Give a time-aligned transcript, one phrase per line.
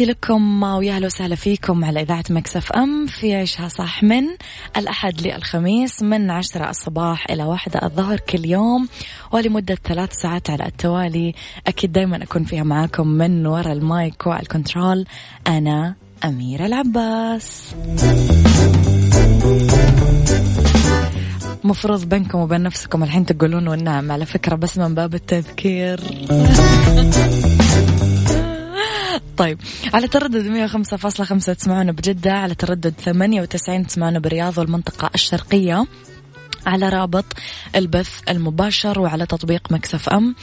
[0.00, 4.24] تحياتي لكم ويا أهلا وسهلا فيكم على إذاعة Mix FM عيشها صح من
[4.76, 8.88] الأحد للخميس من عشرة الصباح إلى واحدة الظهر كل يوم
[9.32, 11.34] ولمدة ثلاث ساعات على التوالي.
[11.66, 15.06] أكيد دائما أكون فيها معاكم من وراء ال mic وال control
[15.46, 17.74] أنا أميرة العباس.
[21.64, 26.00] مفروض بينكم وبين نفسكم الحين تقولون والنعم على فكرة بس من باب التذكير.
[29.40, 29.58] طيب
[29.94, 35.86] على تردد 105.5 تسمعونا بجدة على تردد 98 تسمعونا بالرياض والمنطقة الشرقية.
[36.66, 37.24] على رابط
[37.76, 40.34] البث المباشر وعلى تطبيق Mix FM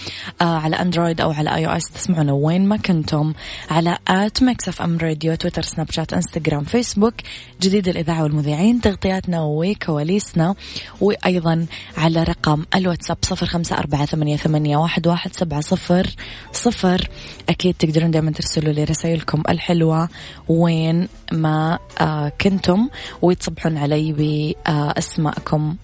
[0.42, 3.34] آه على Android أو على iOS تسمعونا وين ما كنتم.
[3.70, 7.14] على at Mix FM Radio Twitter Snapchat Instagram Facebook.
[7.62, 10.56] جديد الإذاعة والمذيعين تغطياتنا وكواليسنا.
[11.02, 11.66] وأيضا
[11.98, 16.16] على رقم الواتساب صفر خمسة أربعة ثمانية, ثمانية واحد, واحد سبعة صفر
[16.54, 17.10] صفر.
[17.50, 20.10] أكيد تقدرون دائما ترسلوا لي رسائلكم الحلوة
[20.48, 22.90] وين ما آه كنتم.
[23.22, 25.76] وتصبحون علي باسمائكم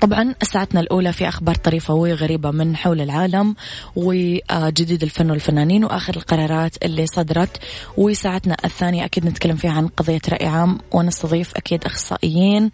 [0.00, 3.54] طبعا ساعتنا الأولى في أخبار طريفة وغريبة من حول العالم
[3.96, 7.58] وجديد الفن والفنانين وآخر القرارات اللي صدرت.
[7.96, 12.70] وساعتنا الثانية أكيد نتكلم فيها عن قضية رأي عام ونستضيف أكيد أخصائيين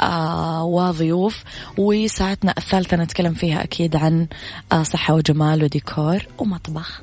[0.00, 1.44] آه وضيوف.
[1.78, 4.26] وساعتنا الثالثة نتكلم فيها أكيد عن
[4.72, 7.02] آه صحة وجمال وديكور ومطبخ.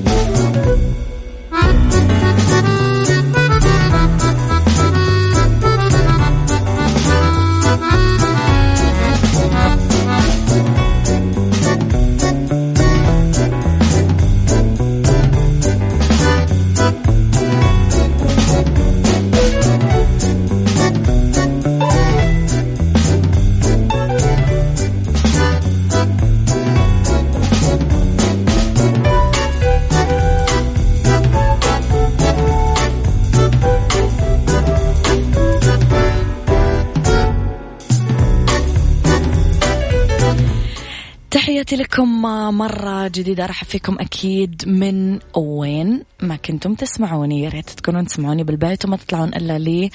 [41.63, 42.21] تحياتي لكم
[42.57, 43.43] مرة جديدة.
[43.43, 47.41] أرحب فيكم أكيد من وين ما كنتم تسمعوني.
[47.41, 49.89] يا ريت تكونون تسمعوني بالبيت وما تطلعون إلا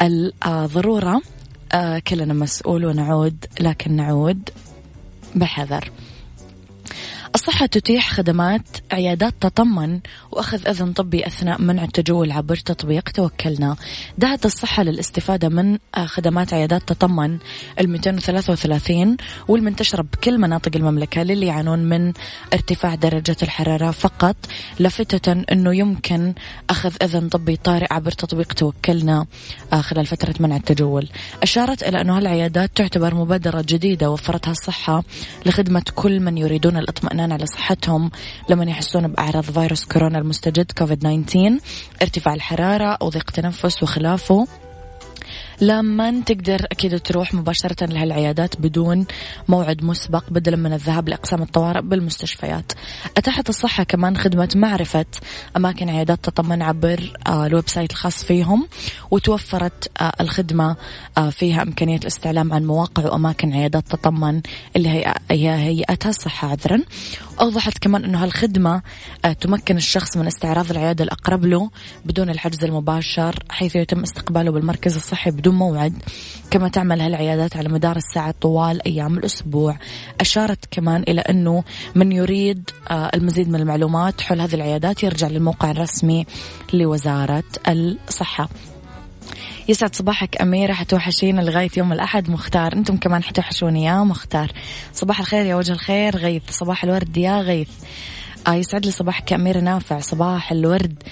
[0.00, 1.22] للضرورة.
[1.72, 4.50] آه، كلنا مسؤول ونعود لكن نعود
[5.34, 5.90] بحذر.
[7.34, 8.62] الصحة تتيح خدمات
[8.92, 10.00] عيادات تطمن
[10.30, 13.76] وأخذ إذن طبي أثناء منع التجول عبر تطبيق توكلنا.
[14.18, 17.38] دعت الصحة للاستفادة من خدمات عيادات تطمن
[17.80, 19.16] ال 233
[19.48, 22.12] والمنتشرة بكل مناطق المملكة للي يعانون من
[22.52, 24.36] ارتفاع درجة الحرارة فقط
[24.78, 26.34] لافتة أنه يمكن
[26.70, 29.26] أخذ إذن طبي طارئ عبر تطبيق توكلنا
[29.80, 31.08] خلال فترة منع التجول.
[31.42, 35.04] أشارت إلى أنه هالعيادات تعتبر مبادرة جديدة وفرتها الصحة
[35.46, 38.10] لخدمة كل من يريدون الإطمئنان الاطمئنان على صحتهم
[38.48, 41.58] لما يحسون بأعراض فيروس كورونا المستجد كوفيد 19
[42.02, 44.46] ارتفاع الحرارة أو ضيق تنفس وخلافه.
[45.62, 49.06] لما تقدر أكيد تروح مباشرة لهالعيادات بدون
[49.48, 52.72] موعد مسبق بدلا من الذهاب لأقسام الطوارئ بالمستشفيات.
[53.16, 55.06] أتاحت الصحة كمان خدمة معرفة
[55.56, 58.68] أماكن عيادات تطمن عبر آه، ال website الخاص فيهم
[59.10, 60.76] وتوفرت آه، الخدمة
[61.18, 64.40] آه، فيها إمكانية الاستعلام عن مواقع وأماكن عيادات تطمن
[64.76, 66.82] اللي هي هيئتها الصحة عذرا.
[67.40, 68.82] أوضحت كمان أنه هالخدمة
[69.40, 71.70] تمكن الشخص من استعراض العيادة الأقرب له
[72.04, 76.02] بدون الحجز المباشر حيث يتم استقباله بالمركز الصحي بدون موعد
[76.50, 79.76] كما تعمل هالعيادات على مدار الساعة طوال أيام الأسبوع.
[80.20, 81.64] أشارت كمان إلى أنه
[81.94, 86.26] من يريد آه، المزيد من المعلومات حول هذه العيادات يرجع للموقع الرسمي
[86.72, 88.48] لوزارة الصحة.
[89.68, 92.30] يسعد صباحك أميرة حتوحشينا لغاية يوم الأحد.
[92.30, 94.52] مختار أنتم كمان حتوحشوني يا مختار.
[94.92, 96.42] صباح الخير يا وجه الخير غيث.
[96.50, 97.68] صباح الورد يا غيث.
[98.46, 100.00] آه يسعد لي صباحك أميرة نافع.
[100.00, 101.02] صباح الورد.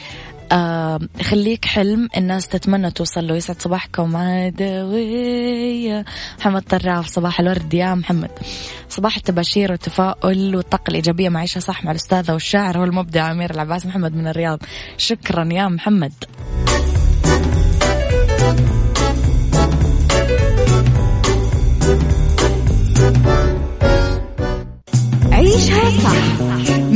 [1.22, 3.36] خليك حلم الناس تتمنى توصل له.
[3.36, 4.16] يسعد صباحكم.
[4.16, 6.04] عدوية.
[6.38, 8.30] محمد طراف صباح الورد يا محمد.
[8.88, 14.28] صباح التباشير والتفاؤل والطاقة الإيجابية معيشة صح مع الأستاذة والشاعر والمبدع أمير العباس محمد من
[14.28, 14.58] الرياض.
[14.96, 16.12] شكرا يا محمد.
[25.32, 26.39] عيشها صح.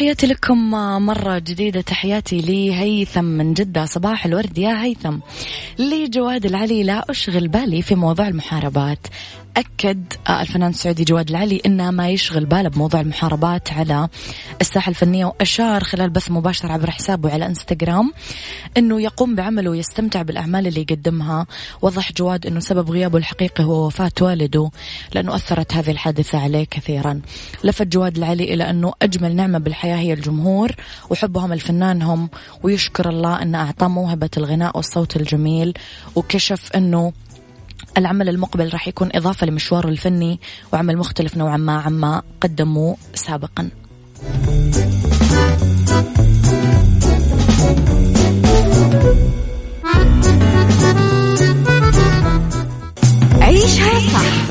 [0.00, 0.70] تحياتي لكم
[1.06, 1.80] مرة جديدة.
[1.80, 3.84] تحياتي لهيثم من جدة.
[3.84, 5.18] صباح الورد يا هيثم.
[5.78, 9.06] لجواد العلي لا أشغل بالي في موضوع المحاربات.
[9.56, 14.08] أكد الفنان السعودي جواد العلي أنه ما يشغل باله بموضوع المحاربات على
[14.60, 18.12] الساحة الفنية وأشار خلال بث مباشر عبر حسابه على إنستغرام
[18.76, 21.46] أنه يقوم بعمله ويستمتع بالأعمال اللي يقدمها.
[21.82, 24.70] وضح جواد أنه سبب غيابه الحقيقي هو وفاة والده
[25.14, 27.20] لأنه أثرت هذه الحادثة عليه كثيرا.
[27.64, 30.72] لفت جواد العلي إلى أنه أجمل نعمة بالحياة هي الجمهور
[31.10, 32.28] وحبهم الفنان هم
[32.62, 35.74] ويشكر الله أنه أعطاه موهبة الغناء والصوت الجميل
[36.16, 37.12] وكشف أنه
[37.98, 40.40] العمل المقبل راح يكون إضافة لمشواره الفني
[40.72, 43.70] وعمل مختلف نوعا ما عما قدموا سابقا
[53.40, 54.50] عيشها صح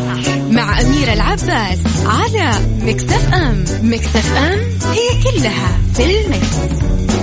[0.51, 4.59] مع أميرة العباس على مكتف أم مكتف أم
[4.91, 7.18] هي كلها في المكس.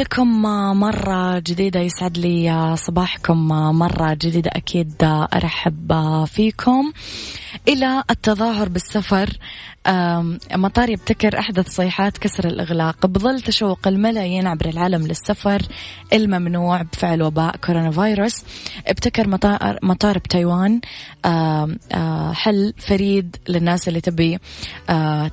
[0.00, 0.42] لكم
[0.80, 4.50] مرة جديدة يسعد لي صباحكم مرة جديدة.
[4.54, 4.94] أكيد
[5.34, 5.92] أرحب
[6.24, 6.92] فيكم.
[7.68, 9.38] إلى التظاهر بالسفر
[10.54, 15.62] مطار يبتكر أحدث صيحات كسر الإغلاق بظل تشوق الملايين عبر العالم للسفر
[16.12, 18.44] الممنوع بفعل وباء كورونا فيروس
[18.86, 20.80] ابتكر مطار, مطار بتايوان.
[22.32, 24.38] حل فريد للناس اللي تبي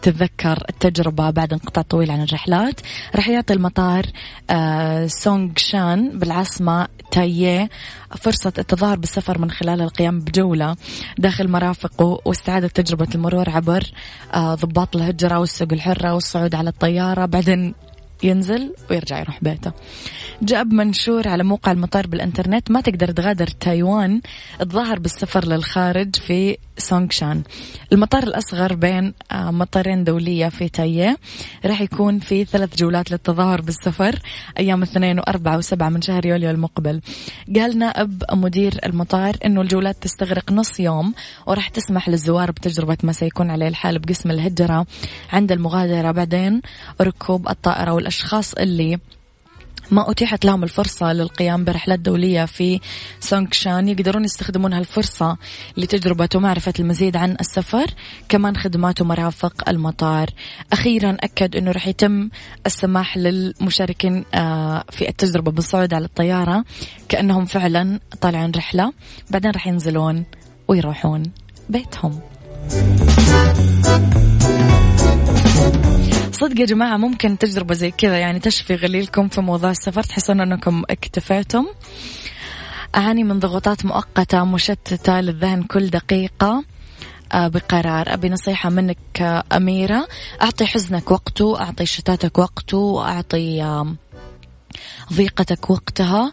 [0.01, 2.81] تتذكر التجربة بعد انقطاع طويل عن الرحلات.
[3.15, 4.05] راح يعطي المطار
[5.07, 7.69] سونغ شان بالعاصمة تاييه
[8.17, 10.75] فرصة التظاهر بالسفر من خلال القيام بجولة
[11.17, 13.83] داخل مرافقه واستعادة تجربة المرور عبر
[14.39, 17.73] ضباط الهجرة والسوق الحرة والصعود على الطيارة بعدين
[18.23, 19.71] ينزل ويرجع يروح بيته.
[20.41, 24.21] جاء بمنشور على موقع المطار بالإنترنت ما تقدر تغادر تايوان
[24.59, 27.43] تظاهر بالسفر للخارج في سونغشان.
[27.93, 31.17] المطار الأصغر بين آه، مطارين دولية في تاييه
[31.65, 34.19] راح يكون في ثلاث جولات للتظاهر بالسفر
[34.59, 37.01] أيام اثنين وأربعة وسبعة من شهر يوليو المقبل.
[37.55, 41.13] قال نائب مدير المطار أنه الجولات تستغرق نص يوم
[41.47, 44.85] وراح تسمح للزوار بتجربة ما سيكون عليه الحال بقسم الهجرة
[45.33, 46.11] عند المغادرة.
[46.11, 46.61] بعدين
[47.01, 48.99] ركوب الطائرة والأشخاص اللي
[49.91, 52.79] ما أتيحت لهم الفرصة للقيام برحلات دولية في
[53.19, 55.37] سونغشان يقدرون يستخدمون هالفرصة
[55.77, 57.85] لتجربة ومعرفة المزيد عن السفر
[58.29, 60.29] كمان خدمات ومرافق المطار.
[60.73, 62.29] أخيرا أكد أنه رح يتم
[62.65, 66.65] السماح للمشاركين آه، في التجربة بالصعود على الطيارة
[67.09, 68.93] كأنهم فعلا طالعين رحلة.
[69.29, 70.25] بعدين رح ينزلون
[70.67, 71.23] ويروحون
[71.69, 72.21] بيتهم.
[76.37, 80.83] صدق يا جماعة ممكن تجربة زي كذا يعني تشفي غليلكم في موضوع السفر تحسون أنكم
[80.89, 81.65] اكتفيتم.
[82.95, 86.63] أعاني من ضغوطات مؤقتة مشتتة للذهن كل دقيقة
[87.33, 88.13] آه، بقرار.
[88.13, 90.07] أبي نصيحة منك آه، أميرة.
[90.41, 93.85] أعطي حزنك وقته أعطي شتاتك وقته أعطي
[95.13, 96.31] ضيقتك وقتها.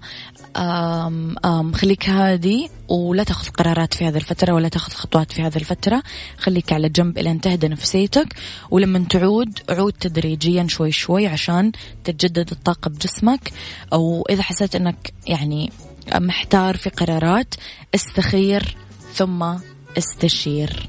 [0.57, 5.57] آم آم خليك هادي ولا تاخذ قرارات في هذه الفترة ولا تاخذ خطوات في هذه
[5.57, 6.03] الفترة.
[6.39, 8.35] خليك على جنب إلى تهدى نفسيتك
[8.71, 11.73] ولما تعود عود تدريجيا شوي شوي عشان
[12.05, 13.53] تتجدد الطاقة بجسمك.
[13.93, 15.73] أو إذا حسيت أنك يعني
[16.15, 17.55] محتار في قرارات
[17.95, 18.77] استخير
[19.15, 19.55] ثم
[19.99, 20.89] استشير.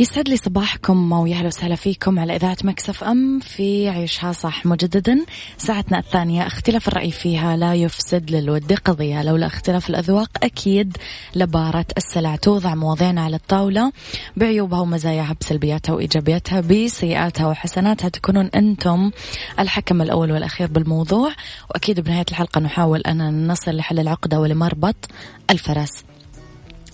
[0.00, 5.24] يسعد لي صباحكم ويا أهلا وسهلا فيكم على إذاعة مكسف أم في عيشها صح مجددا.
[5.58, 9.22] ساعتنا الثانية اختلاف الرأي فيها لا يفسد للود قضية.
[9.22, 10.96] لولا اختلاف الأذواق أكيد
[11.34, 12.36] لباره السلع.
[12.36, 13.92] توضع مواضيعنا على الطاولة
[14.36, 19.10] بعيوبها ومزاياها بسلبياتها وإيجابياتها بسيئاتها وحسناتها تكونون أنتم
[19.58, 21.32] الحكم الأول والأخير بالموضوع.
[21.70, 24.96] وأكيد بنهاية الحلقة نحاول أن نصل لحل العقدة ولمربط
[25.50, 26.04] الفرس.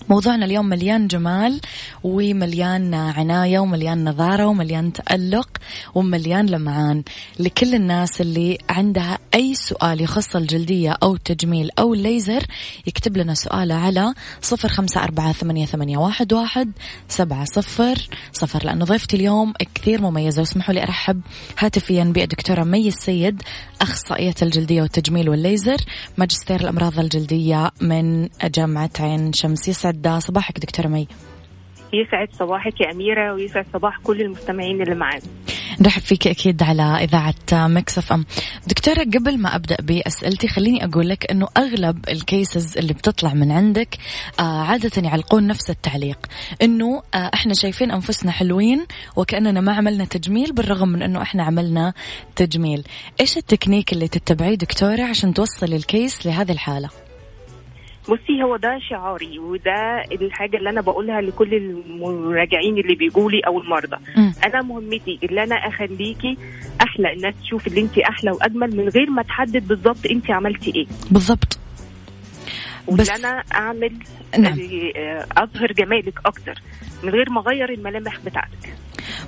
[0.09, 1.61] موضوعنا اليوم مليان جمال
[2.03, 5.49] ومليان عناية ومليان نظارة ومليان تألق
[5.95, 7.03] ومليان لمعان
[7.39, 12.43] لكل الناس اللي عندها أي سؤال يخص الجلدية أو التجميل أو الليزر
[12.87, 16.71] يكتب لنا سؤاله على صفر خمسة أربعة ثمانية, ثمانية واحد, واحد
[17.07, 18.65] سبعة صفر صفر.
[18.65, 21.21] لأنه ضيفتي اليوم كثير مميزة واسمحوا لي أرحب
[21.59, 23.43] هاتفيا بالدكتورة مي السيد
[23.81, 25.77] أخصائية الجلدية والتجميل والليزر
[26.17, 29.67] ماجستير الأمراض الجلدية من جامعة عين شمس.
[29.67, 31.07] يسعد يسعد صباحك دكتورة مي.
[31.93, 35.21] يسعد صباحك يا أميرة ويسعد صباح كل المستمعين اللي معانا.
[35.79, 37.35] نرحب فيك أكيد على إذاعة
[37.67, 38.25] Mix FM.
[38.67, 43.51] دكتورة قبل ما أبدأ بأسئلتي خليني أقول لك أنه أغلب ال cases اللي بتطلع من
[43.51, 43.97] عندك
[44.39, 46.19] آه عادة يعلقون نفس التعليق.
[46.61, 48.85] أنه آه إحنا شايفين أنفسنا حلوين
[49.15, 51.93] وكأننا ما عملنا تجميل بالرغم من أنه إحنا عملنا
[52.35, 52.83] تجميل.
[53.19, 56.89] إيش التكنيك اللي تتبعيه دكتورة عشان توصل الكيس لهذه الحالة؟
[58.09, 63.59] بصي هو ده شعاري وده الحاجة اللي أنا بقولها لكل المراجعين اللي بيجوا لي أو
[63.61, 63.97] المرضى.
[64.17, 64.31] م.
[64.45, 66.37] أنا مهمتي اللي أنا أخليكي
[66.81, 70.85] أحلى الناس تشوف اللي أنت أحلى وأجمل من غير ما تحدد بالظبط أنت عملتي إيه.
[71.11, 71.59] بالظبط.
[72.89, 73.93] بس أنا أعمل
[74.37, 74.59] نعم.
[74.95, 76.61] آه، أظهر جمالك أكتر
[77.03, 78.75] من غير ما أغير الملامح بتاعتك.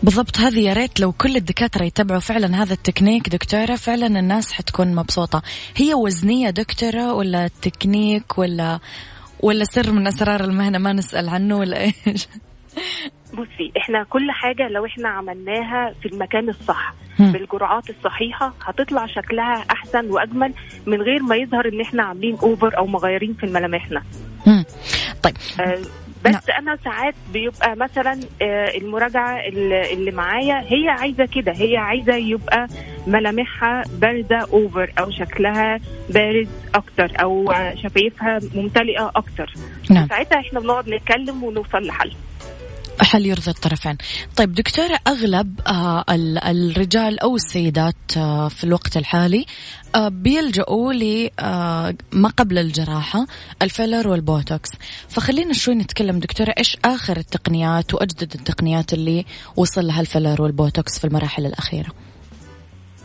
[0.03, 4.95] بالضبط هذه يا ريت لو كل الدكاترة يتبعوا فعلا هذا التكنيك دكتورة فعلا الناس حتكون
[4.95, 5.41] مبسوطة.
[5.75, 8.79] هي وزنية دكتورة ولا تكنيك ولا
[9.39, 12.27] ولا سر من أسرار المهنة؟ ما نسأل عنه ولا إيش؟
[13.41, 16.93] بصي إحنا كل حاجة لو إحنا عملناها في المكان الصح.
[17.19, 20.53] بالجرعات الصحيحة هتطلع شكلها أحسن وأجمل
[20.85, 24.03] من غير ما يظهر إن إحنا عاملين over أو مغيرين في ملامحنا
[25.23, 25.33] طيب.
[25.59, 25.77] آه
[26.25, 26.41] بس نعم.
[26.59, 29.39] أنا ساعات بيبقى مثلا آه، المراجعة
[29.93, 32.67] اللي معايا هي عايزة كده هي عايزة يبقى
[33.07, 35.79] ملامحها بارزه over أو شكلها
[36.09, 39.53] بارز أكتر أو شفايفها ممتلئة أكتر.
[39.91, 40.07] نعم.
[40.07, 42.11] ساعتها إحنا بنقعد نتكلم ونوصل لحل.
[43.01, 43.97] حل يرضي الطرفين؟
[44.35, 49.45] طيب دكتورة أغلب آه ال- الرجال أو السيدات آه في الوقت الحالي
[49.95, 53.25] آه بيلجأوا لما قبل الجراحة
[53.61, 54.69] ال filler والبوتوكس.
[55.09, 59.25] فخلينا شوي نتكلم دكتورة إيش آخر التقنيات وأجدد التقنيات اللي
[59.55, 61.89] وصل لها ال filler والبوتوكس في المراحل الأخيرة؟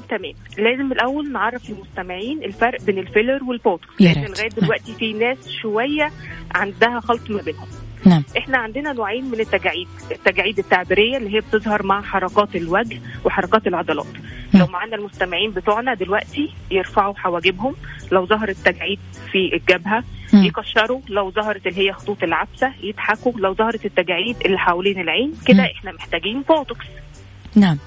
[0.09, 0.33] تمام.
[0.59, 4.01] لازم الأول نعرف المستمعين الفرق بين ال filler والبوتوكس.
[4.01, 6.13] لغاية دلوقتي في ناس شوية
[6.55, 7.69] عندها خلط ما بينهم.
[8.07, 8.23] نعم.
[8.39, 14.07] إحنا عندنا نوعين من التجاعيد التجاعيد التعبيرية اللي هي بتظهر مع حركات الوجه وحركات العضلات.
[14.55, 17.75] لو معانا المستمعين بتوعنا دلوقتي يرفعوا حواجبهم.
[18.13, 18.99] لو ظهرت تجاعيد
[19.33, 20.45] في الجبهة مم.
[20.45, 21.01] يكشروا.
[21.09, 23.33] لو ظهرت اللي هي خطوط العبسه يضحكوا.
[23.37, 25.69] لو ظهرت التجاعيد اللي حوالين العين كده مم.
[25.77, 26.87] إحنا محتاجين بوتوكس.
[27.55, 27.79] نعم.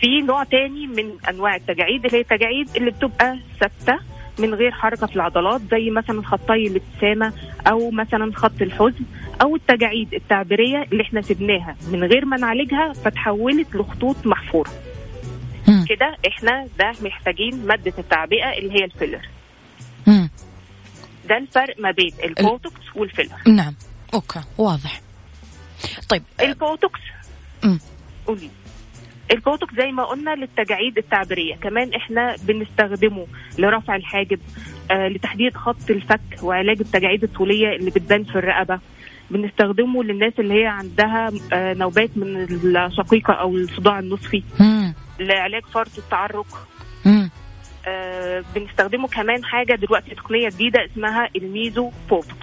[0.00, 4.11] في نوع تاني من أنواع التجاعيد اللي هي التجاعيد اللي بتبقى ثابتة.
[4.38, 7.32] من غير حركة في العضلات زي مثلا خطي الابتسامه
[7.66, 9.04] أو مثلا خط الحزن
[9.42, 14.70] أو التجاعيد التعبيرية اللي إحنا سبناها من غير ما نعالجها فتحولت لخطوط محفورة.
[15.88, 19.28] كده إحنا ده محتاجين مادة التعبئة اللي هي ال filler.
[21.28, 23.36] ده الفرق ما بين البوتوكس وال filler.
[23.48, 23.74] نعم.
[24.14, 24.40] okay.
[24.58, 25.00] واضح.
[26.08, 27.00] طيب البوتوكس.
[27.64, 27.78] مم.
[28.26, 28.50] قولي.
[29.32, 33.26] البوتوكس زي ما قلنا للتجاعيد التعبيرية كمان إحنا بنستخدمه
[33.58, 34.38] لرفع الحاجب
[34.90, 38.78] آه لتحديد خط الفك وعلاج التجاعيد الطولية اللي بتبان في الرقبة
[39.30, 42.36] بنستخدمه للناس اللي هي عندها آه نوبات من
[42.76, 44.94] الشقيقة أو الصداع النصفي مم.
[45.20, 46.68] لعلاج فرط التعرق
[47.04, 47.30] مم.
[47.88, 52.34] آه بنستخدمه كمان حاجة دلوقتي تقنية جديدة اسمها ال meso بوتوكس.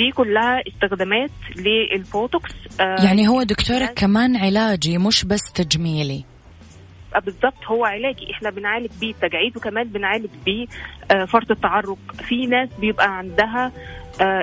[0.00, 6.24] دي كلها استخدامات للبوتوكس آه يعني هو دكتورة الناس- كمان علاجي مش بس تجميلي
[7.14, 10.66] آه، بالظبط هو علاجي إحنا بنعالج بيه التجاعيد وكمان بنعالج بيه
[11.10, 13.72] آه، فرط التعرق في ناس بيبقى عندها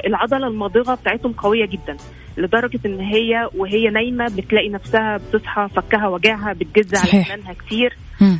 [0.07, 1.97] العضلة الماضغه بتاعتهم قوية جدا
[2.37, 7.21] لدرجة إن هي وهي نايمة بتلاقي نفسها بتصحى فكها وجعها بتجز على.
[7.21, 8.39] أسنانها كتير مم.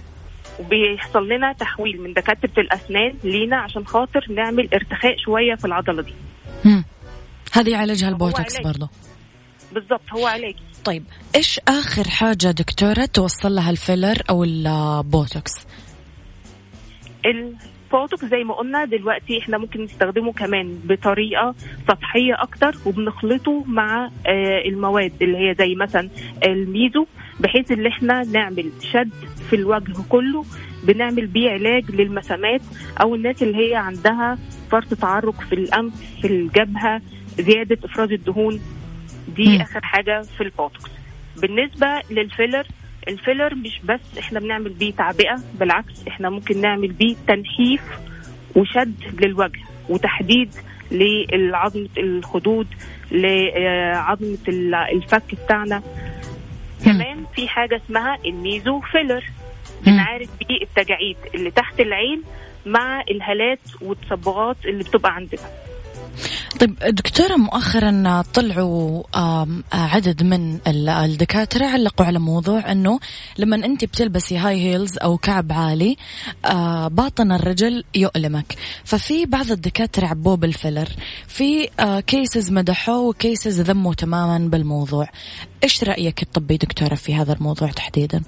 [0.59, 6.13] وبيحصل لنا تحويل من دكاترة الأسنان لينا عشان خاطر نعمل ارتخاء شوية في العضلة دي.
[7.57, 8.67] هذه يعالجها البوتوكس علاج.
[8.67, 8.87] برضو.
[9.71, 11.03] بالظبط هو علاجي طيب
[11.35, 15.51] إيش آخر حاجة دكتورة توصل لها ال filler أو البوتوكس
[17.25, 21.55] البوتوكس زي ما قلنا دلوقتي إحنا ممكن نستخدمه كمان بطريقة
[21.87, 26.09] سطحية أكتر وبنخلطه مع آه، المواد اللي هي زي مثلا
[26.45, 27.05] ال meso
[27.39, 29.09] بحيث إن إحنا نعمل شد
[29.49, 30.45] في الوجه كله
[30.83, 32.61] بنعمل بيه علاج للمسامات
[33.01, 34.37] أو الناس اللي هي عندها
[34.71, 37.01] فرط تعرق في الأنف في الجبهة
[37.39, 38.59] زيادة إفراز الدهون
[39.35, 39.61] دي مم.
[39.61, 40.91] آخر حاجة في البوتوكس.
[41.37, 42.67] بالنسبة لل filler
[43.07, 47.81] الفيلر مش بس إحنا بنعمل بيه تعبئة بالعكس إحنا ممكن نعمل بيه تنحيف
[48.55, 48.93] وشد
[49.25, 50.49] للوجه وتحديد
[50.91, 52.67] لعظمة الخدود
[53.11, 55.81] لعظمة ال- الفك بتاعنا.
[56.85, 59.23] كمان في حاجة اسمها الميزو فيلر.
[59.85, 62.23] بنعالج بيه التجاعيد اللي تحت العين
[62.65, 65.41] مع الهالات والتصبغات اللي بتبقى عندنا.
[66.59, 69.03] طيب دكتورة مؤخرا طلعوا
[69.73, 72.99] عدد من ال- الدكاترة علقوا على موضوع إنه
[73.37, 75.97] لما أنت بتلبسي high heels أو كعب عالي
[76.45, 78.55] آه، باطن الرجل يؤلمك.
[78.83, 80.87] ففي بعض الدكاترة عبوه بال filler.
[81.27, 81.69] في
[82.07, 85.09] cases مدحوه و cases ذموا تماما بالموضوع.
[85.63, 88.21] إيش رأيك الطبي دكتورة في هذا الموضوع تحديدا؟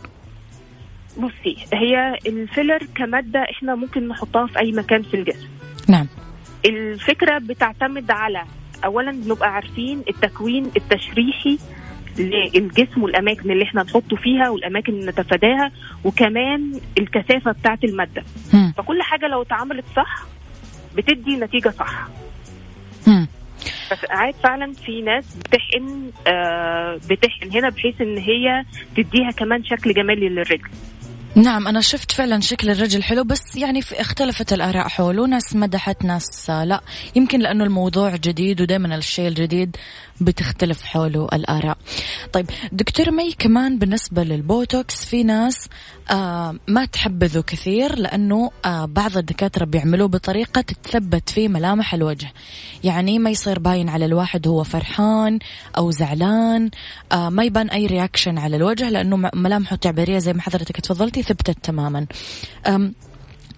[1.17, 5.47] بصي هي ال filler كمادة إحنا ممكن نحطها في أي مكان في الجسم.
[5.87, 6.07] نعم.
[6.65, 8.43] الفكرة بتعتمد على
[8.85, 11.57] اولا نبقى عارفين التكوين التشريحي
[12.17, 15.71] للجسم والأماكن اللي إحنا نحطه فيها والأماكن اللي نتفاداها
[16.03, 18.23] وكمان الكثافة بتاعة المادة.
[18.77, 20.23] فكل حاجة لو اتعملت صح
[20.97, 22.07] بتدي نتيجة صح.
[23.91, 28.63] بس ساعات فعلا في ناس بتحقن آه بتحقن هنا بحيث إن هي
[28.97, 30.67] تديها كمان شكل جمالي للرجل
[31.35, 36.05] نعم أنا شفت فعلا شكل الرجل حلو بس يعني في اختلفت الآراء حوله ناس مدحت
[36.05, 36.81] ناس آه، لا.
[37.15, 39.75] يمكن لأنه الموضوع جديد ودائما الشيء الجديد
[40.21, 41.77] بتختلف حوله الآراء.
[42.33, 45.69] طيب دكتور مي كمان بالنسبة للبوتوكس في ناس
[46.11, 52.31] آه ما تحبذوا كثير لأنه آه بعض الدكاترة بيعملوه بطريقة تتثبت فيه ملامح الوجه.
[52.83, 55.39] يعني ما يصير باين على الواحد هو فرحان
[55.77, 56.69] أو زعلان
[57.11, 61.18] آه ما يبان أي reaction على الوجه لأنه ملامحه التعبيرية زي ما حضرتك تفضلتي.
[61.21, 62.05] ثبتت تماما.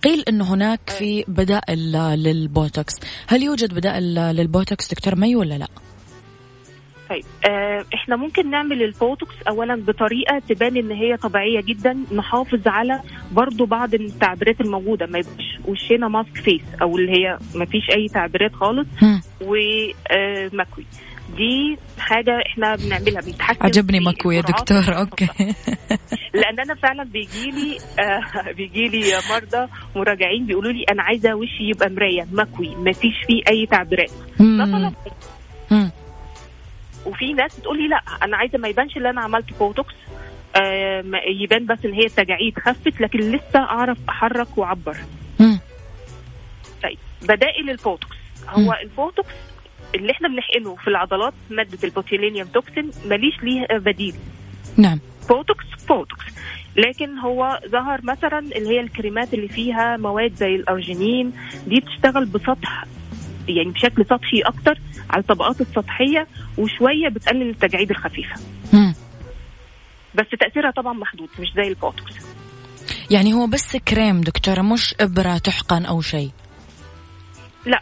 [0.03, 1.91] قيل أنه هناك في بدائل
[2.23, 2.93] للبوتوكس.
[3.27, 5.67] هل يوجد بدائل للبوتوكس دكتور مي ولا لا؟
[7.09, 13.01] طيب آه إحنا ممكن نعمل البوتوكس اولا بطريقة تبان إن هي طبيعية جدا نحافظ على
[13.31, 15.05] برضو بعض التعبيرات الموجودة.
[15.05, 18.87] ما يبقاش وشنا mask face أو اللي هي ما فيش أي تعبيرات خالص
[19.41, 20.49] ومكوي آه
[21.37, 24.97] دي حاجة إحنا بنعملها بنتحكم عجبني مكوي يا دكتور.
[24.97, 25.27] okay.
[26.33, 31.63] لأن أنا فعلا بيجي لي آه بيجي لي مرضى مراجعين بيقولوا لي أنا عايزة وشي
[31.69, 34.11] يبقى مراية مكوي ما فيش فيه أي تعبيرات.
[34.39, 34.93] ده طلب.
[37.05, 39.93] وفي ناس بتقول لي لا أنا عايزة ما يبانش ان أنا عملت بوتوكس
[40.55, 41.03] آه
[41.41, 44.97] يبان بس إن هي التجاعيد خفت لكن لسه أعرف أحرك وأعبر.
[46.83, 48.17] طيب بدائل البوتوكس.
[48.49, 49.33] هو البوتوكس
[49.95, 54.15] اللي إحنا بنحقنه في العضلات مادة ال botulinum toxin ماليش ليه بديل.
[54.77, 54.99] نعم.
[55.29, 56.25] بوتوكس بوتوكس.
[56.75, 61.33] لكن هو ظهر مثلا اللي هي الكريمات اللي فيها مواد زي ال argireline
[61.67, 62.85] دي بتشتغل بسطح
[63.47, 66.27] يعني بشكل سطحي أكتر على الطبقات السطحية
[66.57, 68.35] وشوية بتقلل التجاعيد الخفيفة.
[68.73, 68.93] مم.
[70.15, 72.13] بس تأثيرها طبعا محدود مش زي البوتوكس.
[73.09, 76.29] يعني هو بس كريم دكتورة مش إبرة تحقن أو شيء.
[77.65, 77.81] لا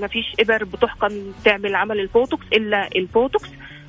[0.00, 3.48] ما فيش إبر بتحقن تعمل عمل البوتوكس إلا البوتوكس.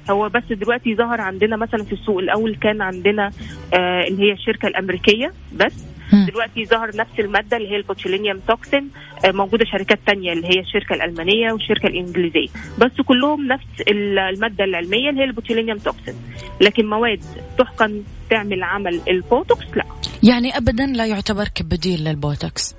[0.09, 3.31] هو بس دلوقتي ظهر عندنا مثلا في السوق الأول كان عندنا
[3.73, 5.85] آه اللي هي الشركة الأمريكية بس.
[6.27, 8.89] دلوقتي ظهر نفس المادة اللي هي ال botulinum toxin
[9.25, 12.47] آه موجودة شركات تانية اللي هي الشركة الألمانية والشركة الإنجليزية.
[12.77, 16.15] بس كلهم نفس المادة العلمية اللي هي ال botulinum toxin.
[16.61, 17.21] لكن مواد
[17.57, 19.83] تحقن تعمل عمل البوتوكس لا.
[20.23, 22.75] يعني ابدا لا يعتبر كبديل للبوتوكس.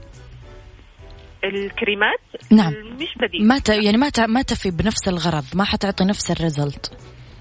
[1.44, 2.72] الكريمات نعم.
[2.72, 3.48] مش بديل.
[3.48, 3.68] ما ت...
[3.68, 4.20] يعني ما ت...
[4.20, 6.92] ما تفي بنفس الغرض ما حتعطي نفس ال result.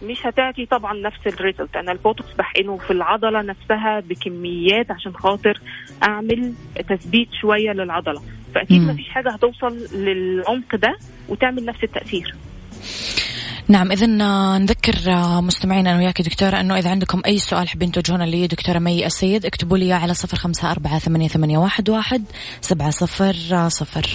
[0.04, 1.76] مش هتعطي طبعا نفس ال result.
[1.76, 5.62] أنا البوتوكس بحقنه في العضلة نفسها بكميات عشان خاطر
[6.04, 6.54] أعمل
[6.90, 8.22] تثبيت شوية للعضلة.
[8.56, 8.82] فأكيد.
[8.82, 10.98] ما فيش حاجة هتوصل للعمق ده
[11.30, 12.36] وتعمل نفس التأثير.
[13.70, 14.08] نعم إذا
[14.58, 14.96] نذكر
[15.42, 19.46] مستمعينا أنا وياك دكتورة أنه إذا عندكم أي سؤال حابين توجهونه لي دكتورة مي السيد
[19.46, 22.24] اكتبوا لي على صفر خمسة أربعة ثمانية, ثمانية واحد, واحد
[22.62, 24.10] سبعة صفر صفر.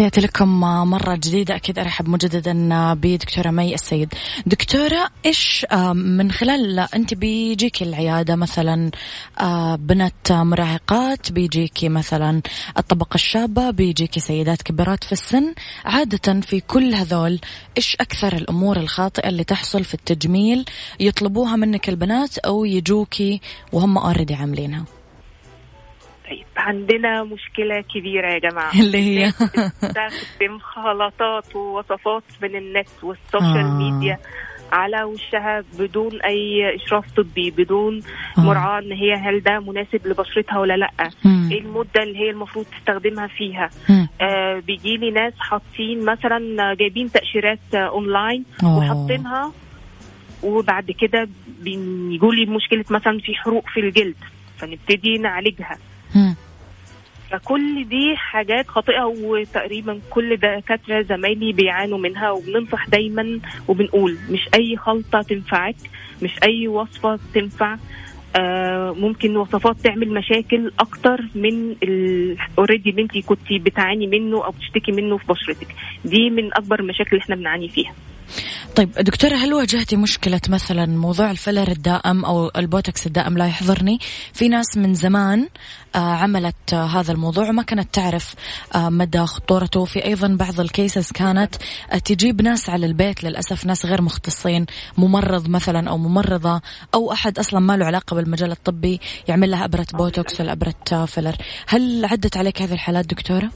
[0.00, 1.56] تحياتي لكم مرة جديدة.
[1.56, 4.14] أكيد أرحب مجددا بدكتورة مي السيد.
[4.46, 8.90] دكتورة إيش آه، من خلال أنت بيجيك العيادة مثلا
[9.40, 12.42] آه، بنات مراهقات بيجيكي مثلا
[12.78, 15.54] الطبقة الشابة بيجيكي سيدات كبيرات في السن.
[15.84, 17.40] عادة في كل هذول
[17.76, 20.64] إيش أكثر الأمور الخاطئة اللي تحصل في التجميل
[21.00, 23.40] يطلبوها منك البنات أو يجوكي
[23.72, 24.99] وهم already عاملينها؟
[26.30, 33.66] طيب عندنا مشكلة كبيرة يا جماعة اللي هي تستخدم خلطات ووصفات من النت وال social
[33.66, 33.78] آه.
[33.78, 34.18] ميديا
[34.72, 38.00] على وشها بدون أي إشراف طبي بدون
[38.38, 38.40] آه.
[38.40, 41.48] مراعاة إن هي هل ده مناسب لبشرتها ولا لأ مم.
[41.52, 44.08] إيه المدة اللي هي المفروض تستخدمها فيها مم.
[44.20, 48.78] آه بيجي لي ناس حاطين مثلا جايبين تقشيرات آه اونلاين أوه.
[48.78, 49.52] وحاطينها
[50.42, 51.28] وبعد كده
[51.60, 54.16] بيجوا لي مشكلة مثلا في حروق في الجلد
[54.58, 55.78] فنبتدي نعالجها.
[57.30, 64.76] فكل دي حاجات خاطئة وتقريبا كل دكاترة زمايلي بيعانوا منها وبننصح دايما وبنقول مش أي
[64.76, 65.76] خلطة تنفعك
[66.22, 67.76] مش أي وصفة تنفع.
[68.36, 71.74] آه ممكن وصفات تعمل مشاكل أكتر من
[72.58, 75.66] اوريدي اللي انت كنت بتعاني منه أو بتشتكي منه في بشرتك.
[76.04, 77.92] دي من أكبر المشاكل اللي إحنا بنعاني فيها.
[78.76, 83.98] طيب دكتورة هل واجهتي مشكلة مثلا موضوع الفلر الدائم أو البوتوكس الدائم لا يحضرني؟
[84.32, 85.48] في ناس من زمان
[85.94, 88.34] آه عملت آه هذا الموضوع وما كانت تعرف
[88.74, 89.84] آه مدى خطورته.
[89.84, 91.54] في أيضا بعض ال cases كانت
[92.04, 94.66] تجيب ناس على البيت للأسف ناس غير مختصين
[94.98, 96.60] ممرض مثلا أو ممرضة
[96.94, 101.36] أو أحد أصلا ما له علاقة بالمجال الطبي يعمل لها أبرة بوتوكس ولا أبرة فلر.
[101.66, 103.50] هل عدت عليك هذه الحالات دكتورة؟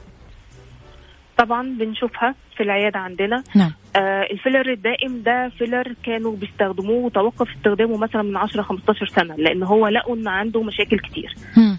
[1.38, 7.96] طبعا بنشوفها في العيادة عندنا نعم آه الفيلر الدائم ده فيلر كانوا بيستخدموه وتوقف استخدامه
[7.96, 11.78] مثلا من 10 15 سنة لأن هو لقوا إن عنده مشاكل كتير مم.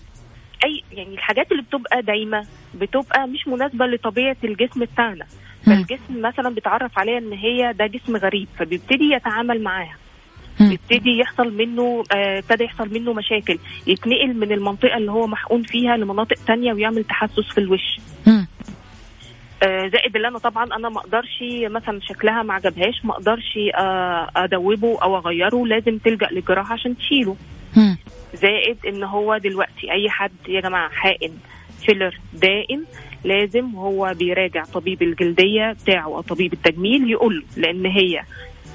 [0.66, 5.26] أي يعني الحاجات اللي بتبقى دايمة بتبقى مش مناسبة لطبيعة الجسم بتاعنا.
[5.66, 9.96] فالجسم مثلا بيتعرف عليها إن هي ده جسم غريب فبيبتدي يتعامل معاها.
[10.60, 15.98] بيبتدي يحصل منه آه، ابتدى يحصل منه مشاكل يتنقل من المنطقة اللي هو محقون فيها
[15.98, 17.98] لمناطق تانية ويعمل تحسس في الوش.
[18.28, 18.48] آه،
[19.64, 24.98] زائد اللي أنا طبعا أنا ما أقدرش مثلا شكلها ما عجبهاش ما أقدرش آه، أدوبه
[25.04, 27.36] أو أغيره لازم تلجأ للجراحة عشان تشيله.
[28.34, 31.32] زائد إن هو دلوقتي أي حد يا جماعة حائن
[31.86, 32.86] فيلر دائم
[33.24, 38.22] لازم هو بيراجع طبيب الجلدية بتاعه أو طبيب التجميل يقول له لأن هي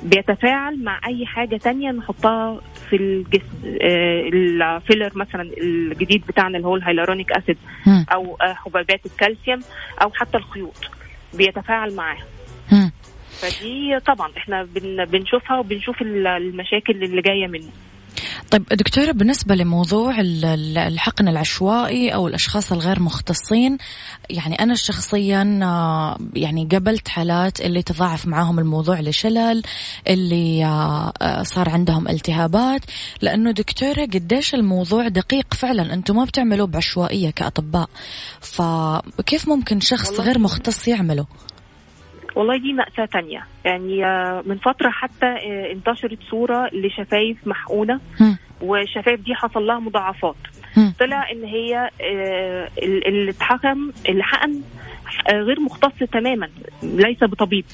[0.02, 2.60] بيتفاعل مع أي حاجة تانية نحطها
[2.90, 3.48] في الجسم
[3.82, 7.56] آه، الفيلر مثلا الجديد بتاعنا اللي هو ال hyaluronic acid.
[8.12, 9.60] أو آه، حبيبات الكالسيوم
[10.02, 10.76] أو حتى الخيوط
[11.34, 12.24] بيتفاعل معاها.
[13.30, 17.70] فدي طبعا إحنا بن بنشوفها وبنشوف ال- المشاكل اللي جاية منه
[18.50, 23.78] طيب دكتورة بالنسبة لموضوع ال- ال- الحقن العشوائي أو الأشخاص الغير مختصين
[24.30, 29.62] يعني أنا شخصيا آه، يعني قبلت حالات اللي تضاعف معاهم الموضوع لشلل
[30.08, 32.80] اللي آه، آه، صار عندهم التهابات.
[33.22, 37.88] لأنه دكتورة قديش الموضوع دقيق فعلا أنتم ما بتعملوا بعشوائية كأطباء.
[38.40, 41.26] فكيف ممكن شخص غير مختص يعمله؟
[42.36, 43.46] والله دي مأساة تانية.
[43.64, 48.00] يعني آه، من فترة حتى آه، انتشرت صورة لشفايف محقونة.
[48.60, 50.34] والشفايف دي حصل لها مضاعفات.
[51.00, 54.60] طلع إن هي آه، ال- اللي اتحكم اللي حقن
[55.30, 56.48] غير مختص تماما
[56.82, 57.64] ليس بطبيب.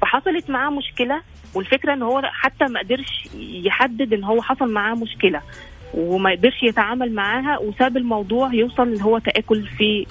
[0.00, 1.20] فحصلت معاه مشكلة.
[1.54, 3.28] والفكرة إن هو حتى ما قدرش
[3.64, 5.40] يحدد إن هو حصل معاه مشكلة.
[5.94, 7.58] وما قدرش يتعامل معاها.
[7.58, 10.06] وساب الموضوع يوصل اللي هو تآكل في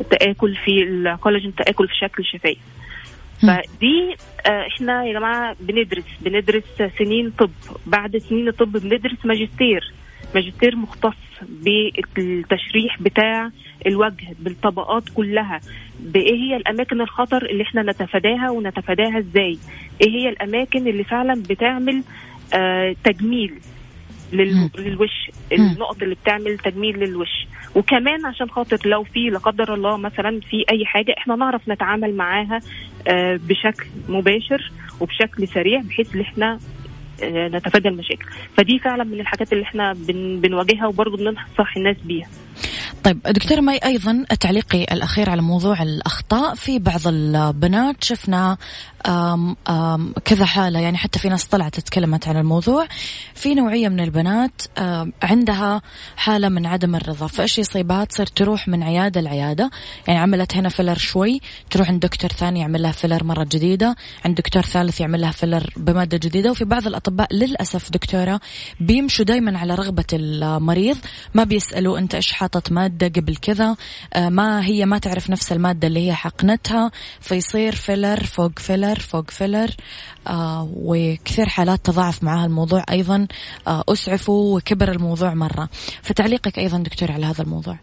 [0.00, 0.08] ال-.
[0.08, 2.58] تاكل في الكولاجين تاكل في شكل شفايف.
[3.42, 6.62] فدي آه، إحنا يا جماعة بندرس بندرس
[6.98, 7.50] سنين طب
[7.86, 9.92] بعد سنين الطب بندرس ماجستير
[10.34, 11.16] ماجستير مختص
[12.16, 13.50] بالتشريح بتاع
[13.86, 15.60] الوجه بالطبقات كلها
[16.00, 19.58] بإيه هي الأماكن الخطر اللي إحنا نتفاداها ونتفاداها إزاي
[20.02, 22.02] إيه هي الأماكن اللي فعلا بتعمل
[22.54, 23.54] آه تجميل.
[24.32, 25.30] للوش.
[25.52, 27.46] النقط اللي بتعمل تجميل للوش.
[27.74, 32.14] وكمان عشان خاطر لو في لا قدر الله مثلا في أي حاجة إحنا نعرف نتعامل
[32.16, 32.60] معاها
[33.08, 36.58] آه، بشكل مباشر وبشكل سريع بحيث إن إحنا
[37.22, 38.24] آه، نتفادى المشاكل.
[38.56, 42.28] فدي فعلا من الحاجات اللي إحنا بن بنواجهها وبرضه بننصح الناس بيها.
[43.06, 46.54] طيب دكتورة ماي أيضا تعليقي الأخير على موضوع الأخطاء.
[46.54, 48.56] في بعض البنات شفنا
[49.06, 52.86] آم آم كذا حالة يعني حتى في ناس طلعت تكلمت عن الموضوع.
[53.34, 54.62] في نوعية من البنات
[55.22, 55.82] عندها
[56.16, 57.26] حالة من عدم الرضا.
[57.26, 59.70] فإيش يصيبها؟ تصير تروح من عيادة لعيادة.
[60.08, 61.40] يعني عملت هنا فيلر شوي
[61.70, 65.70] تروح عند دكتور ثاني يعمل لها فيلر مرة جديدة عند دكتور ثالث يعمل لها فيلر
[65.76, 66.50] بمادة جديدة.
[66.50, 68.40] وفي بعض الأطباء للأسف دكتورة
[68.80, 70.96] بيمشوا دايما على رغبة المريض
[71.34, 73.76] ما بيسألوا أنت إيش حاطط مادة قبل كذا
[74.14, 79.30] آه، ما هي ما تعرف نفس المادة اللي هي حقنتها فيصير فيلر فوق فيلر فوق
[79.30, 79.70] فيلر
[80.28, 83.26] آه وكثير حالات تضاعف معها الموضوع أيضا
[83.68, 85.68] آه أسعفوا وكبر الموضوع مرة.
[86.02, 87.78] فتعليقك أيضا دكتور على هذا الموضوع.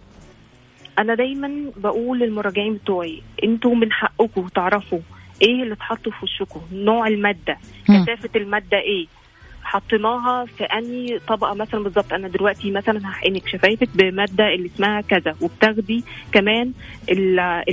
[0.99, 4.99] أنا دايما بقول للمراجعين بتوعي أنتوا من حقكم تعرفوا
[5.41, 7.57] إيه اللي اتحط في وشكم نوع المادة.
[7.87, 9.22] كثافة المادة إيه.
[9.63, 15.35] حطيناها في اني طبقة مثلا بالظبط أنا دلوقتي مثلا هحقنك شفايفك بمادة اللي اسمها كذا
[15.41, 16.71] وبتاخدي كمان
[17.09, 17.63] ال-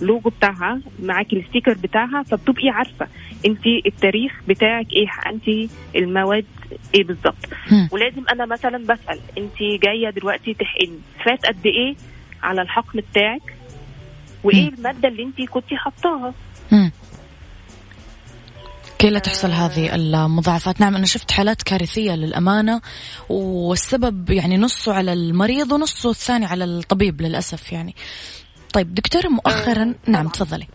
[0.00, 3.06] اللوجو بتاعها معاكي ال sticker بتاعها فبتبقي عارفة
[3.46, 6.44] انت التاريخ بتاعك إيه حقنتي المواد
[6.94, 7.36] إيه بالظبط.
[7.90, 11.94] ولازم أنا مثلا بسأل انت جاية دلوقتي تحقني فات قد إيه
[12.42, 13.54] على الحقن بتاعك
[14.44, 14.68] وإيه.
[14.68, 16.34] المادة اللي انت كنتي حطاها.
[19.04, 20.80] كي لا تحصل هذه المضاعفات.
[20.80, 22.80] نعم أنا شفت حالات كارثية للأمانة
[23.28, 27.94] والسبب يعني نصه على المريض ونصه الثاني على الطبيب للأسف يعني.
[28.72, 30.28] طيب دكتورة مؤخرا آه، نعم.
[30.28, 30.66] تفضلي.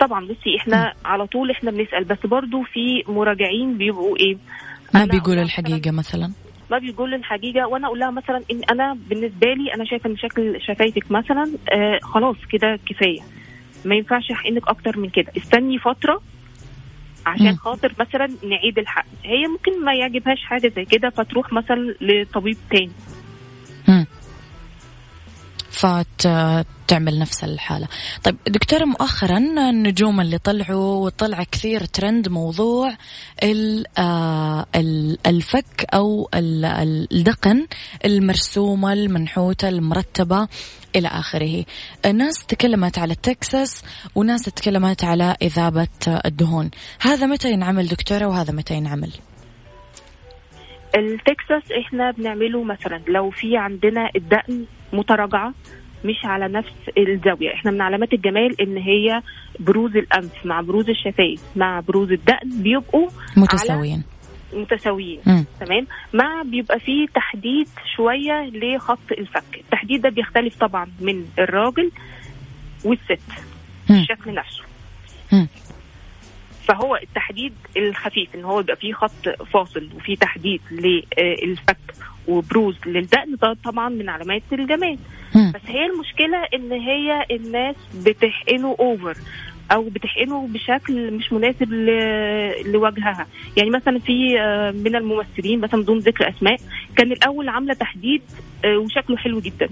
[0.00, 4.36] طبعا بصي إحنا على طول إحنا بنسأل بس برضو في مراجعين بيبقوا إيه؟
[4.94, 6.32] ما بيقولوا الحقيقة مثلا؟
[6.70, 10.60] ما بيقولوا الحقيقة وأنا أقول لها مثلا إن أنا بالنسبة لي أنا شايفة إن شكل
[10.60, 13.20] شفايفك مثلا آه خلاص كده كفاية.
[13.84, 16.22] ما ينفعش احقنك أكتر من كده استني فترة
[17.26, 17.56] عشان.
[17.56, 22.90] خاطر مثلا نعيد الحقن هي ممكن ما يعجبهاش حاجة زي كده فتروح مثلا لطبيب تاني.
[25.76, 27.88] فتعمل نفس الحالة.
[28.24, 32.96] طيب دكتورة مؤخرا النجوم اللي طلعوا وطلع كثير ترند موضوع
[33.98, 37.66] آه، ال- الفك أو ال- ال- الدقن
[38.04, 40.48] المرسومة المنحوتة المرتبة
[40.96, 41.64] إلى آخره.
[42.14, 43.82] ناس تكلمت على التكساس
[44.14, 45.88] وناس تكلمت على إذابة
[46.24, 46.70] الدهون.
[47.00, 49.10] هذا متى ينعمل دكتورة وهذا متى ينعمل؟
[50.96, 55.54] التكساس إحنا بنعمله مثلا لو في عندنا الدقن متراجعة
[56.04, 59.22] مش على نفس الزاوية إحنا من علامات الجمال إن هي
[59.60, 64.04] بروز الأنف مع بروز الشفايف مع بروز الدقن بيبقوا متساويين
[64.52, 65.20] متساويين.
[65.60, 71.90] تمام مع بيبقى فيه تحديد شوية لخط الفك التحديد ده بيختلف طبعا من الراجل
[72.84, 73.22] والست
[73.90, 73.96] مم.
[73.96, 74.62] الشكل نفسه
[75.32, 75.48] مم.
[76.68, 81.76] فهو التحديد الخفيف إن هو يبقى فيه خط فاصل وفيه تحديد للفك
[82.28, 84.98] وبروز للدقن ده طبعا من علامات الجمال.
[85.34, 87.76] بس هي المشكلة إن هي الناس
[88.06, 89.16] بتحقنه اوفر
[89.72, 91.72] أو بتحقنه بشكل مش مناسب
[92.66, 93.26] لوجهها
[93.56, 96.56] يعني مثلا في آه، من الممثلين مثلا بدون ذكر أسماء
[96.96, 98.22] كان الأول عاملة تحديد
[98.64, 99.68] آه، وشكله حلو جدا.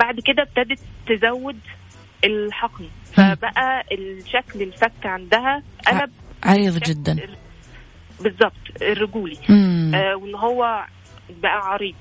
[0.00, 1.56] بعد كده ابتدت تزود
[2.24, 2.88] الحقن.
[3.12, 6.10] فبقى الشكل الفك عندها قلب
[6.44, 7.16] عريض جدا.
[8.20, 9.36] بالظبط الرجولي.
[9.48, 9.92] مم.
[9.94, 10.84] آه وإن هو
[11.42, 11.94] بقى عريض.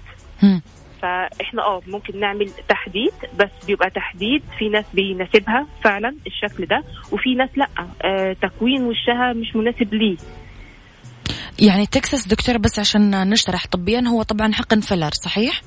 [0.43, 0.61] مم.
[1.01, 7.35] فإحنا آه ممكن نعمل تحديد بس بيبقى تحديد في ناس بيناسبها فعلا الشكل ده وفي
[7.35, 7.67] ناس لأ.
[8.03, 10.17] آه تكوين وشها مش مناسب ليه.
[11.59, 13.65] يعني تكساس دكتورة بس عشان نشرح.
[13.67, 15.61] طبيا هو طبعا حقن فيلر صحيح؟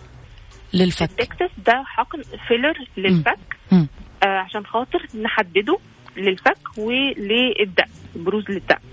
[0.75, 1.11] للفك.
[1.11, 3.39] التكساس ده حقن فيلر للفك.
[3.73, 3.79] مم.
[3.79, 3.87] آه
[4.23, 5.79] عشان خاطر نحدده
[6.17, 8.91] للفك وللدقن بروز للدقن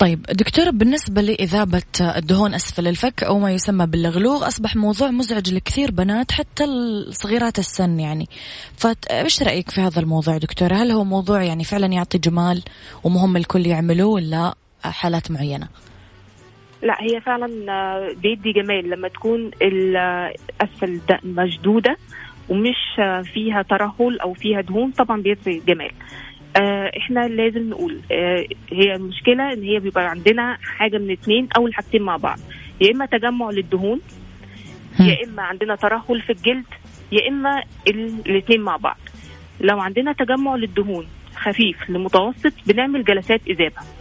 [0.00, 5.90] طيب دكتورة بالنسبة لإذابة الدهون أسفل الفك أو ما يسمى باللغلوغ أصبح موضوع مزعج لكثير
[5.90, 6.64] بنات حتى
[7.10, 8.26] صغيرات السن يعني.
[8.76, 12.62] فإيش رأيك في هذا الموضوع دكتورة هل هو موضوع يعني فعلا يعطي جمال
[13.04, 15.68] ومهم الكل يعملوه ولا حالات معينة؟
[16.82, 19.50] لا هي فعلا آه، بيدي جمال لما تكون
[19.96, 21.96] آه، أسفل الدقن مشدودة
[22.50, 22.76] ومش
[23.34, 25.90] فيها ترهل أو فيها دهون طبعا بيدي جمال
[26.56, 31.66] آه، إحنا لازم نقول آه، هي المشكلة إن هي بيبقى عندنا حاجة من اتنين أو
[31.66, 32.38] الحاجتين مع بعض
[32.80, 34.00] يا إما تجمع للدهون.
[35.00, 36.64] يا إما عندنا ترهل في الجلد
[37.12, 37.62] يا إما
[38.26, 38.96] الاثنين مع بعض
[39.60, 43.99] لو عندنا تجمع للدهون خفيف لمتوسط بنعمل جلسات اذابه.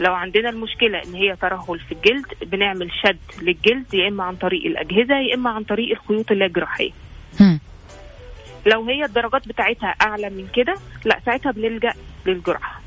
[0.00, 4.64] لو عندنا المشكلة إن هي ترهل في الجلد بنعمل شد للجلد يا إما عن طريق
[4.66, 6.90] الأجهزة يا إما عن طريق الخيوط اللاجراحية
[7.40, 7.60] مم.
[8.66, 11.92] لو هي الدرجات بتاعتها أعلى من كده لا ساعتها بنلجأ
[12.26, 12.80] للجراحة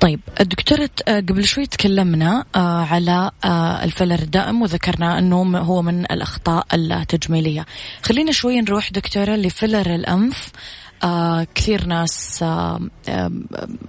[0.00, 6.00] طيب دكتورة آه، قبل شوي تكلمنا آه، على آه، الفيلر الدائم وذكرنا أنه هو من
[6.04, 7.66] الأخطاء التجميلية.
[8.02, 10.52] خلينا شوي نروح دكتورة لفيلر الأنف.
[11.04, 13.30] آه كثير ناس آه آه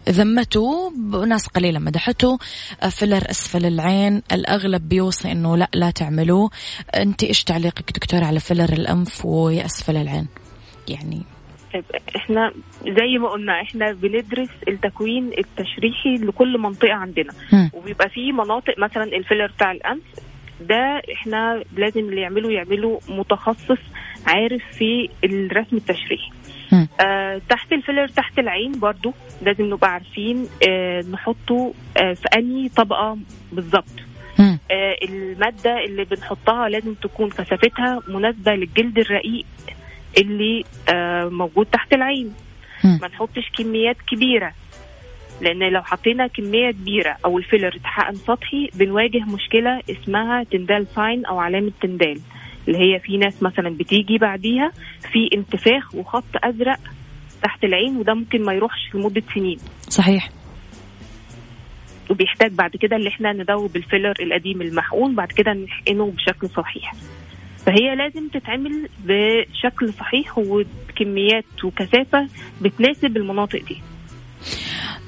[0.09, 2.37] ذمته وناس قليلة مدحته
[2.83, 4.21] آه فيلر أسفل العين.
[4.31, 6.49] الأغلب بيوصي أنه لا لا تعملوه.
[6.95, 10.27] أنت إيش تعليقك دكتورة على فيلر الأنف وأسفل العين؟
[10.87, 11.21] يعني
[11.73, 11.83] طيب،
[12.15, 12.51] إحنا
[12.83, 17.33] زي ما قلنا إحنا بندرس التكوين التشريحي لكل منطقة عندنا.
[17.53, 17.69] مم.
[17.73, 20.03] وبيبقى في مناطق مثلا الفيلر بتاع الأنف
[20.61, 23.79] ده إحنا لازم اللي يعمله يعمله متخصص
[24.27, 26.31] عارف في الرسم التشريحي.
[27.01, 33.17] آه تحت الفيلر تحت العين برضو لازم نبقى عارفين آه نحطه آه في أنهي طبقة
[33.51, 33.85] بالظبط.
[34.71, 39.45] آه المادة اللي بنحطها لازم تكون كثافتها مناسبة للجلد الرقيق
[40.17, 42.33] اللي آه موجود تحت العين.
[42.83, 44.53] ما نحطش كميات كبيرة
[45.41, 51.39] لأن لو حطينا كمية كبيرة أو الفيلر اتحقن سطحي بنواجه مشكلة اسمها Tyndall sign أو
[51.39, 52.19] علامة تندال
[52.67, 54.71] اللي هي في ناس مثلا بتيجي بعديها
[55.11, 56.79] في انتفاخ وخط أزرق
[57.43, 59.57] تحت العين وده ممكن ما يروحش لمدة سنين.
[59.89, 60.29] صحيح.
[62.09, 66.93] وبيحتاج بعد كده اللي إحنا ندوب الفيلر القديم المحقون بعد كده نحقنه بشكل صحيح.
[67.65, 72.27] فهي لازم تتعمل بشكل صحيح وبكميات وكثافة
[72.61, 73.81] بتناسب المناطق دي.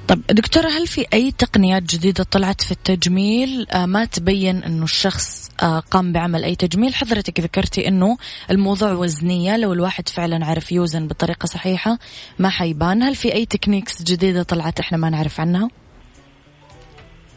[0.08, 5.51] طب دكتورة هل في أي تقنيات جديدة طلعت في التجميل آه، ما تبين أنه الشخص
[5.64, 6.96] قام بعمل أي تجميل.
[6.96, 8.18] حضرتك ذكرتي أنه
[8.52, 9.58] الموضوع وزنية.
[9.58, 11.98] لو الواحد فعلا عرف يوزن بطريقة صحيحة
[12.40, 13.04] ما حيبان.
[13.04, 15.70] هل في أي techniques جديدة طلعت إحنا ما نعرف عنها؟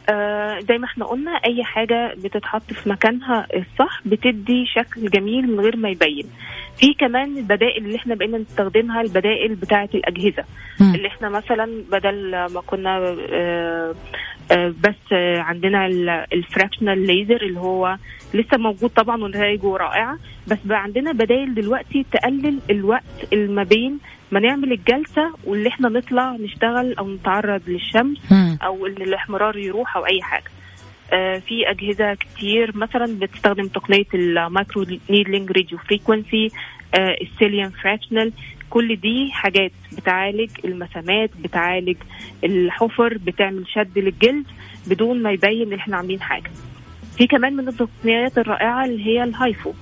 [0.08, 5.60] آه، زي ما إحنا قلنا أي حاجة بتتحط في مكانها الصح بتدي شكل جميل من
[5.60, 6.30] غير ما يبين.
[6.78, 10.44] في كمان البدائل اللي إحنا بقينا نستخدمها البدائل بتاعة الأجهزة
[10.80, 10.94] مم.
[10.94, 13.94] اللي إحنا مثلا بدل ما كنا آه،
[14.52, 15.86] آه، بس عندنا
[16.32, 17.96] ال fractional laser اللي هو
[18.34, 23.98] لسه موجود طبعا ونتائجه رائعة بس بقى عندنا بدائل دلوقتي تقلل الوقت اللي ما بين
[24.32, 28.58] ما نعمل الجلسة واللي إحنا نطلع نشتغل أو نتعرض للشمس مم.
[28.64, 30.44] أو إن الاحمرار يروح أو أي حاجة
[31.10, 32.76] في أجهزة كتير.
[32.76, 36.50] مثلا بتستخدم تقنية ال microneedling radio frequency
[36.96, 38.32] السيليان fractional
[38.70, 41.96] كل دي حاجات بتعالج المسامات بتعالج
[42.44, 44.44] الحفر بتعمل شد للجلد
[44.86, 46.50] بدون ما يبين إن إحنا عاملين حاجة.
[47.18, 49.72] في كمان من التقنيات الرائعة اللي هي ال HIFU.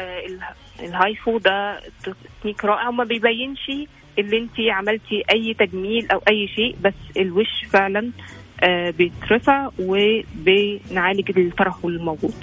[0.00, 0.40] آه، ال-
[0.80, 1.80] ال HIFU ده
[2.40, 2.88] تكنيك رائع.
[2.88, 3.70] وما بيبينش
[4.18, 8.12] اللي انت عملتي أي تجميل أو أي شيء بس الوش فعلا آه،
[8.98, 12.34] بيترفع وبنعالج الترهل الموجود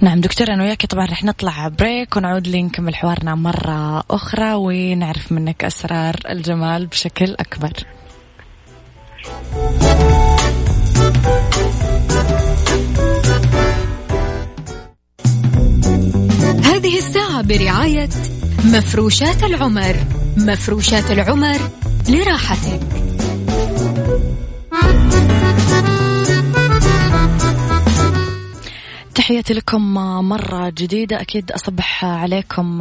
[0.00, 5.64] نعم دكتورة أنا وياك طبعا رح نطلع break ونعود لنكمل حوارنا مرة أخرى ونعرف منك
[5.64, 7.72] أسرار الجمال بشكل أكبر.
[16.64, 18.08] هذه الساعة برعاية
[18.64, 19.96] مفروشات العمر.
[20.36, 21.58] مفروشات العمر
[22.08, 22.99] لراحتك.
[29.30, 29.94] تحياتي لكم
[30.28, 31.20] مرة جديدة.
[31.20, 32.78] أكيد أصبح عليكم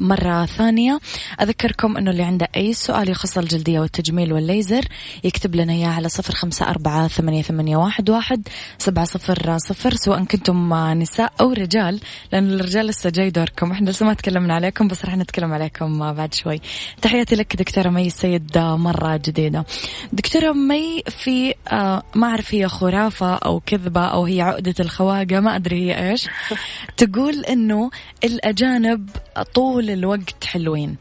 [0.00, 1.00] مرة ثانية.
[1.40, 4.84] أذكركم أنه اللي عنده أي سؤال يخص الجلدية والتجميل والليزر
[5.24, 10.24] يكتب لنا إياه على صفر خمسة أربعة ثمانية, ثمانية واحد, واحد سبعة صفر صفر سواء
[10.24, 12.00] كنتم نساء أو رجال
[12.32, 13.72] لأن الرجال لسه جاي دوركم.
[13.72, 16.60] إحنا لسه ما تكلمنا عليكم بس راح نتكلم عليكم بعد شوي.
[17.02, 19.64] تحياتي لك دكتورة مي السيد مرة جديدة.
[20.12, 25.56] دكتورة مي في آه، ما أعرف هي خرافة أو كذبة أو هي عقدة الخواجة ما
[25.56, 26.28] أدري هي إيش.
[26.96, 27.90] تقول إنه
[28.24, 29.08] الأجانب
[29.42, 30.96] طول الوقت حلوين.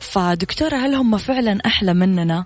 [0.00, 2.44] فدكتورة هل هم فعلا أحلى مننا؟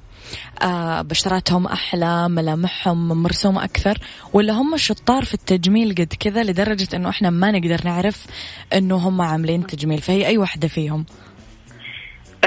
[0.62, 3.98] آه بشراتهم أحلى ملامحهم مرسومة أكثر
[4.32, 8.26] ولا هم شطار في التجميل قد كذا لدرجة أنه إحنا ما نقدر نعرف
[8.72, 11.04] أنه هم عاملين تجميل؟ فهي أي واحدة فيهم؟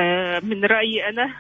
[0.02, 1.34] آه من رأيي أنا.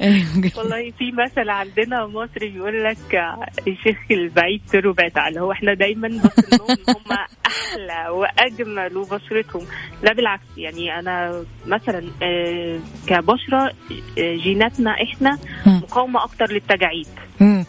[0.00, 0.50] أيوة.
[0.58, 3.22] والله في مثل عندنا مصري بيقول لك
[3.68, 9.66] الشيخ البعيد سره بعيد هو إحنا دايما بصلهم هم أحلى وأجمل وبشرتهم.
[10.02, 13.72] لا بالعكس يعني أنا مثلا آه، كبشرة
[14.18, 17.08] آه، جيناتنا إحنا مقاومة أكتر للتجاعيد.
[17.40, 17.64] هم.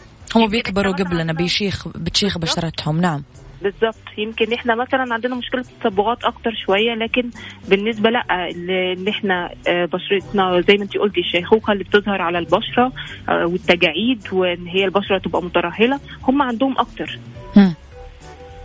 [0.48, 3.00] بيكبروا قبلنا بيشيخ بتشيخ بشرتهم.
[3.00, 3.22] نعم.
[3.62, 3.94] بالظبط.
[4.18, 7.30] يمكن إحنا مثلا عندنا مشكلة التصبغات أكتر شوية لكن
[7.68, 12.92] بالنسبة لأ إن إحنا آه، بشرتنا زي ما انت قلتي الشيخوخه اللي بتظهر على البشرة
[13.28, 17.18] آه، والتجاعيد وإن هي البشرة تبقى مترهلة هم عندهم أكتر.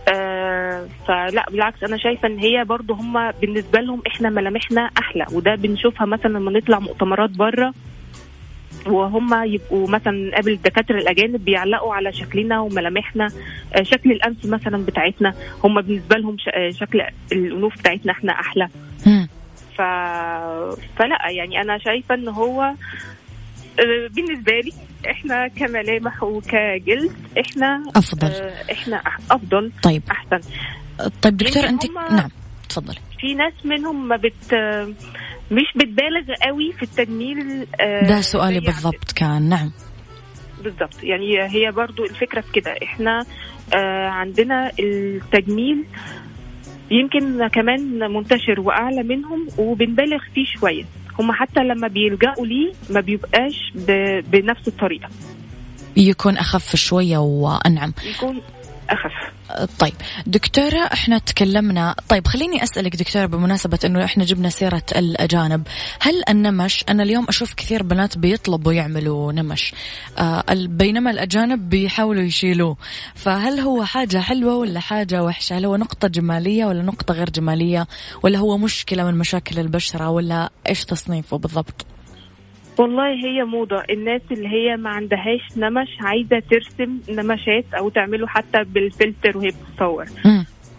[0.08, 5.54] آه فلأ بالعكس أنا شايفة إن هي برضو هم بالنسبة لهم إحنا ملامحنا أحلى وده
[5.54, 7.74] بنشوفها مثلا لما نطلع مؤتمرات بره
[8.86, 13.28] وهم يبقوا مثلا قبل الدكاترة الأجانب بيعلقوا على شكلنا وملامحنا
[13.74, 15.34] آه، شكل الأنف مثلا بتاعتنا.
[15.64, 18.68] هم بالنسبة لهم آه، شكل الأنوف بتاعتنا إحنا أحلى.
[19.76, 19.82] ف...
[20.98, 24.72] فلا يعني أنا شايفة إن هو آه، بالنسبة لي
[25.10, 28.30] إحنا كملامح وكجلد إحنا أفضل.
[28.72, 30.02] إحنا أفضل طيب.
[30.10, 30.48] أحسن.
[31.22, 32.30] طيب دكتور انت نعم
[32.68, 32.98] تفضلي.
[33.20, 34.54] في ناس منهم ما بت
[35.50, 39.48] مش بتبالغ قوي في التجميل آه، ده سؤالي بالضبط كان.
[39.48, 39.70] نعم.
[40.64, 41.02] بالضبط.
[41.02, 42.74] يعني هي برضو الفكرة في كده.
[42.82, 43.24] إحنا
[43.74, 45.84] آه، عندنا التجميل
[46.90, 50.84] يمكن كمان منتشر وأعلى منهم وبنبالغ فيه شوية.
[51.18, 53.72] هم حتى لما بيلجأوا ليه ما بيبقاش
[54.32, 55.08] بنفس الطريقة.
[55.96, 58.40] يكون أخف شوية وانعم يكون
[58.90, 59.34] أخف.
[59.78, 59.94] طيب.
[60.26, 65.66] دكتورة إحنا تكلمنا طيب خليني أسألك دكتورة بمناسبة إنه إحنا جبنا سيرة الأجانب
[66.00, 69.74] هل النمش أنا اليوم أشوف كثير بنات بيطلبوا يعملوا نمش
[70.18, 72.76] آه بينما الأجانب بيحاولوا يشيلوه
[73.14, 77.86] فهل هو حاجة حلوة ولا حاجة وحشة؟ هل هو نقطة جمالية ولا نقطة غير جمالية؟
[78.22, 81.86] ولا هو مشكلة من مشاكل البشرة؟ ولا إيش تصنيفه بالضبط؟
[82.78, 83.82] والله هي موضة.
[83.90, 90.04] الناس اللي هي ما عندهاش نمش عايزة ترسم نمشات أو تعمله حتى بالفلتر وهي بتصور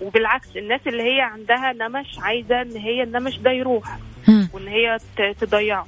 [0.01, 3.97] وبالعكس الناس اللي هي عندها نمش عايزة إن هي النمش ده يروح
[4.53, 4.97] وإن هي
[5.41, 5.87] تضيعه.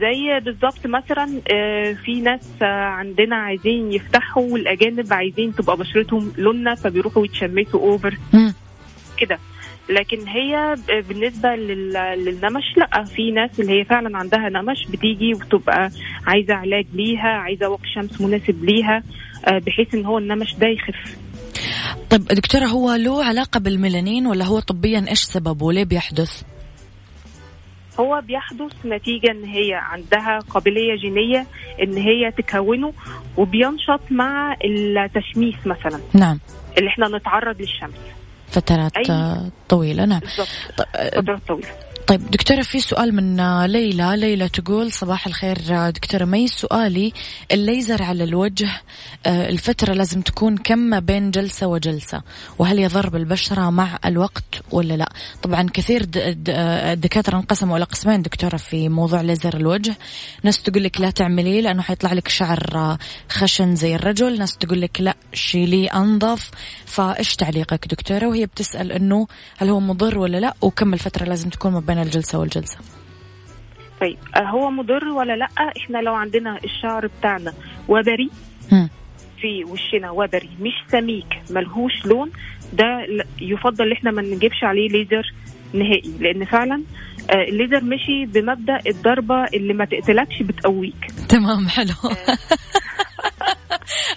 [0.00, 7.24] زي بالظبط مثلا آه، في ناس عندنا عايزين يفتحوا والاجانب عايزين تبقى بشرتهم لونة فبيروحوا
[7.24, 8.16] يتشمسوا اوفر
[9.18, 9.38] كده.
[9.88, 10.74] لكن هي
[11.08, 15.90] بالنسبة للنمش لا في ناس اللي هي فعلا عندها نمش بتيجي وتبقى
[16.26, 19.02] عايزة علاج ليها عايزة وقت شمس مناسب ليها
[19.46, 21.16] آه، بحيث إن هو النمش ده يخف.
[22.10, 26.42] طيب دكتورة هو له علاقة بالميلانين ولا هو طبيا إيش سببه؟ ليه بيحدث؟
[28.00, 31.46] هو بيحدث نتيجة إن هي عندها قابلية جينية
[31.82, 32.92] إن هي تكونه
[33.36, 36.00] وبينشط مع التشميس مثلا.
[36.14, 36.38] نعم.
[36.78, 38.17] اللي إحنا نتعرض للشمس.
[38.50, 39.36] فترات أي...
[39.68, 40.04] طويلة.
[40.04, 40.20] نعم.
[40.20, 41.68] فترات طويلة.
[42.08, 43.36] طيب دكتورة في سؤال من
[43.66, 44.16] ليلى.
[44.16, 45.58] ليلى تقول صباح الخير
[45.90, 46.24] دكتورة.
[46.24, 47.12] مي سؤالي
[47.52, 48.68] الليزر على الوجه
[49.26, 52.22] آه، الفترة لازم تكون كم ما بين جلسة وجلسة؟
[52.58, 58.88] وهل يضر بالبشرة مع الوقت ولا لا؟ طبعا كثير الدكاترة انقسموا إلى قسمين دكتورة في
[58.88, 59.96] موضوع ليزر الوجه.
[60.42, 62.96] ناس تقول لك لا تعمليه لأنه حيطلع لك شعر
[63.28, 64.38] خشن زي الرجل.
[64.38, 66.50] ناس تقول لك لا شيليه أنظف.
[66.86, 69.26] فإيش تعليقك دكتورة؟ وهي بتسأل أنه
[69.58, 72.78] هل هو مضر ولا لا؟ وكم الفترة لازم تكون ما بين بين الجلسة والجلسة.
[74.00, 77.52] طيب آه، هو مضر ولا لأ؟ إحنا لو عندنا الشعر بتاعنا
[77.88, 78.30] وبري
[79.40, 82.30] في وشنا وبري مش سميك ملهوش لون
[82.72, 83.06] ده
[83.40, 85.32] يفضل ان إحنا ما نجيبش عليه ليزر
[85.72, 86.82] نهائي لأن فعلا
[87.30, 91.06] آه، الليزر مشي بمبدأ الضربة اللي ما تقتلكش بتقويك.
[91.28, 91.94] تمام حلو.
[92.04, 92.38] آه.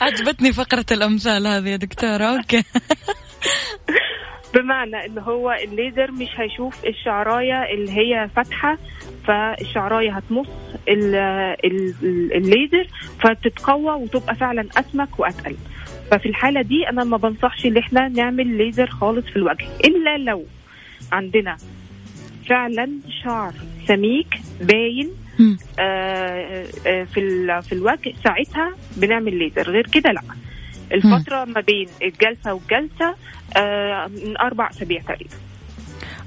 [0.06, 2.24] عجبتني فقرة الأمثال هذه يا دكتورة.
[2.24, 2.64] okay.
[4.54, 8.78] بمعنى إن هو الليزر مش هيشوف الشعراية اللي هي فاتحة
[9.28, 10.48] فالشعراية هتمص
[12.36, 12.88] الليزر
[13.20, 15.56] فتتقوى وتبقى فعلا أسمك وأتقل.
[16.12, 20.46] ففي الحالة دي أنا ما بنصحش إن إحنا نعمل ليزر خالص في الوجه إلا لو
[21.12, 21.58] عندنا
[22.50, 22.90] فعلا
[23.24, 23.54] شعر
[23.88, 24.28] سميك
[24.62, 25.10] باين
[25.80, 30.22] آه آه في في الوجه ساعتها بنعمل ليزر غير كده لأ.
[30.94, 33.16] الفترة ما بين الجلسة والجلسة
[34.08, 35.36] من أربع أسابيع تقريبا.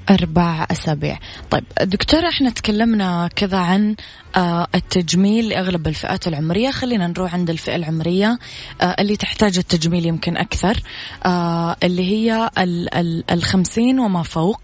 [0.09, 1.19] أربع أسابيع.
[1.49, 3.95] طيب دكتورة إحنا تكلمنا كذا عن
[4.35, 6.71] آه التجميل لأغلب الفئات العمرية.
[6.71, 8.39] خلينا نروح عند الفئة العمرية
[8.81, 10.79] آه اللي تحتاج التجميل يمكن أكثر
[11.25, 14.61] آه اللي هي ال ال الخمسين وما فوق.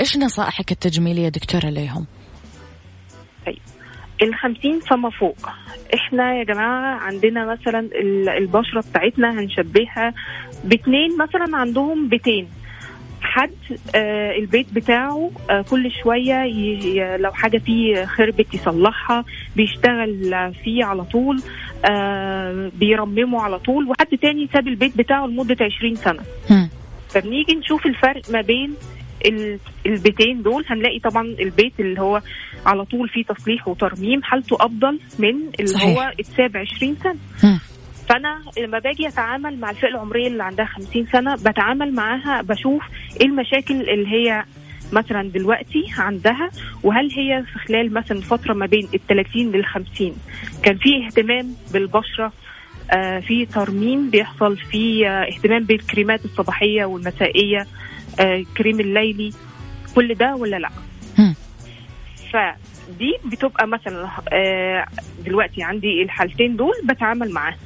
[0.00, 2.06] إيش نصائحك التجميلية دكتورة ليهم؟
[4.22, 5.36] الخمسين فما فوق.
[5.94, 7.88] إحنا يا جماعة عندنا مثلا
[8.38, 10.14] البشرة بتاعتنا هنشبهها
[10.64, 12.48] باتنين مثلا عندهم بيتين.
[13.20, 13.50] حد
[13.94, 16.44] آه البيت بتاعه آه كل شوية
[17.16, 19.24] لو حاجة فيه خربت يصلحها
[19.56, 21.42] بيشتغل فيه على طول
[21.84, 23.88] آه بيرممه على طول.
[23.88, 26.22] وحد تاني ساب البيت بتاعه لمدة عشرين سنة.
[27.08, 28.74] فبنيجي نشوف الفرق ما بين
[29.86, 32.22] البيتين دول هنلاقي طبعا البيت اللي هو
[32.66, 35.98] على طول فيه تصليح وترميم حالته أفضل من اللي صحيح.
[35.98, 37.14] هو اتساب 20 سنة
[37.44, 37.58] م.
[38.08, 42.82] فأنا لما باجي أتعامل مع الفئة العمرية اللي عندها 50 سنة بتعامل معاها بشوف
[43.20, 44.44] إيه المشاكل اللي هي
[44.92, 46.50] مثلا دلوقتي عندها
[46.82, 50.12] وهل هي في خلال مثلا فترة ما بين ال 30 لل 50
[50.62, 52.32] كان في اهتمام بالبشرة
[52.90, 57.66] آه في ترميم بيحصل في آه اهتمام بالكريمات الصباحية والمسائية
[58.56, 59.32] كريم الليلي.
[59.94, 60.68] كل ده ولا لا؟
[62.32, 64.86] فدي بتبقى مثلا آه
[65.24, 67.56] دلوقتي عندي الحالتين دول بتعامل معاها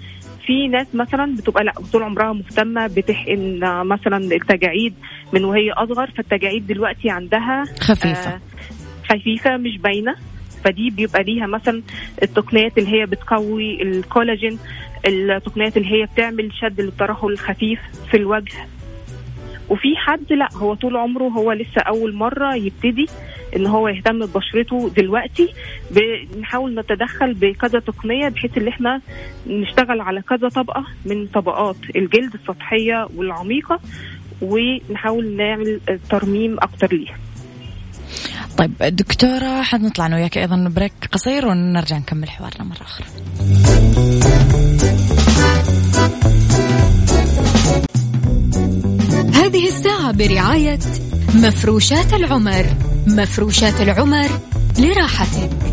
[0.46, 4.94] في ناس مثلا بتبقى لا طول عمرها مهتمة بتحقن مثلا التجاعيد
[5.32, 8.30] من وهي أصغر فالتجاعيد دلوقتي عندها خفيفة.
[8.34, 8.40] آه
[9.10, 10.14] خفيفة مش باينة.
[10.64, 11.82] فدي بيبقى ليها مثلا
[12.22, 14.58] التقنيات اللي هي بتقوي الكولاجين
[15.06, 17.80] التقنيات اللي هي بتعمل شد للترهل الخفيف
[18.10, 18.66] في الوجه.
[19.70, 23.06] وفي حد لا هو طول عمره هو لسه أول مرة يبتدي
[23.56, 25.54] إن هو يهتم ببشرته دلوقتي.
[25.90, 29.00] بنحاول نتدخل بكذا تقنية بحيث إن إحنا
[29.46, 33.80] نشتغل على كذا طبقة من طبقات الجلد السطحية والعميقة
[34.42, 37.16] ونحاول نعمل ترميم أكتر ليها.
[38.58, 43.06] طيب دكتورة حنطلع أنا وياك أيضا بريك قصير ونرجع نكمل حوارنا مرة أخرى.
[50.12, 50.78] برعاية
[51.34, 52.66] مفروشات العمر.
[53.06, 54.28] مفروشات العمر
[54.78, 55.69] لراحتك.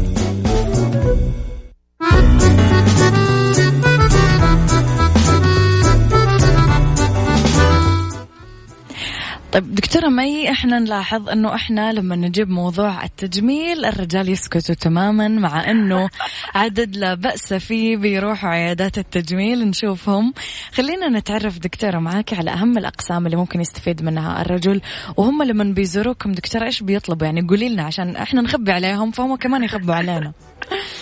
[9.58, 15.72] طيب دكتورة مي إحنا نلاحظ إنه إحنا لما نجيب موضوع التجميل الرجال يسكتوا تماما مع
[15.72, 16.10] إنه
[16.56, 20.34] عدد لا بأس فيه بيروحوا عيادات التجميل نشوفهم.
[20.74, 24.82] خلينا نتعرف دكتورة معاك على أهم الأقسام اللي ممكن يستفيد منها الرجل
[25.18, 26.32] وهم لما بيزوروكم.
[26.32, 30.34] دكتورة إيش بيطلبوا؟ يعني قولي لنا عشان إحنا نخبي عليهم فهم كمان يخبوا علينا.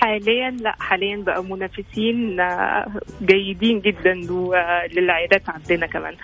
[0.00, 2.36] حاليا لا حاليا بقى منافسين
[3.22, 4.14] جيدين جدا
[4.96, 6.14] للعيادات عندنا كمان.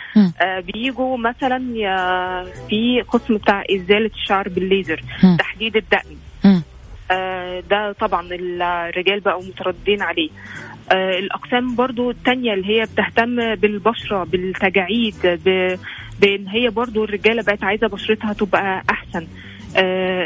[0.40, 1.58] آه بيجوا مثلا
[2.68, 5.02] في قسم بتاع إزالة الشعر بالليزر.
[5.38, 6.16] تحديد الدقن.
[7.10, 10.28] آه ده طبعا الرجال بقوا مترددين عليه.
[10.92, 15.40] آه الأقسام برضو التانية اللي هي بتهتم بالبشرة بالتجاعيد
[16.20, 19.26] بإن هي برضو الرجالة بقت عايزة بشرتها تبقى أحسن.
[19.76, 20.24] آه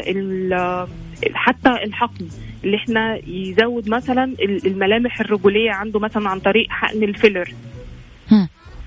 [1.33, 2.27] حتى الحقن
[2.63, 7.53] اللي إحنا يزود مثلا الملامح الرجولية عنده مثلا عن طريق حقن الفيلر.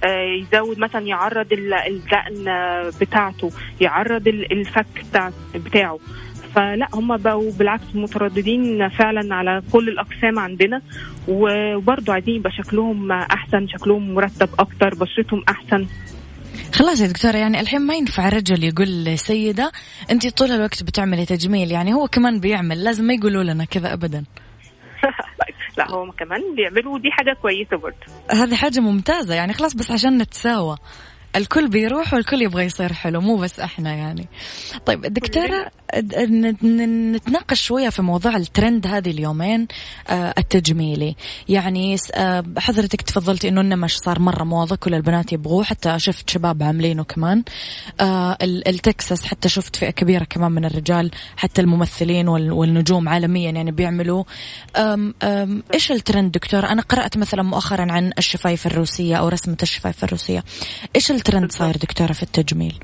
[0.04, 1.46] آه يزود مثلا يعرض
[1.86, 2.44] الدقن
[3.00, 5.98] بتاعته يعرض الفك بتاع بتاعه.
[6.54, 10.82] فلا هم بقوا بالعكس مترددين فعلا على كل الأقسام عندنا.
[11.28, 15.86] وبرضه عايزين يبقى شكلهم أحسن شكلهم مرتب أكتر بشرتهم أحسن.
[16.74, 19.72] خلاص يا دكتورة يعني الحين ما ينفع رجل يقول لسيدة
[20.10, 24.24] أنت طول الوقت بتعملي تجميل يعني هو كمان بيعمل لازم ما يقولوا لنا كذا أبدا.
[25.78, 27.96] لا هو كمان بيعملوا دي حاجة كويسة برضه.
[28.30, 30.76] هذه حاجة ممتازة يعني خلاص بس عشان نتساوى.
[31.36, 34.28] الكل بيروح والكل يبغى يصير حلو مو بس إحنا يعني.
[34.86, 35.70] طيب دكتورة
[36.64, 39.68] نتناقش شوية في موضوع الترند هذه اليومين
[40.08, 41.16] آه التجميلي.
[41.48, 46.62] يعني آه حضرتك تفضلتي إنه النمش صار مرة موضه كل البنات يبغوه حتى شفت شباب
[46.62, 47.42] عاملينه كمان.
[48.00, 54.24] آه التكساس حتى شفت فئة كبيرة كمان من الرجال حتى الممثلين والنجوم عالميا يعني بيعملوا
[55.74, 60.44] إيش الترند دكتور أنا قرأت مثلا مؤخرا عن الشفايف الروسية أو رسمة الشفايف الروسية.
[60.96, 62.78] إيش الترند صاير دكتورة في التجميل؟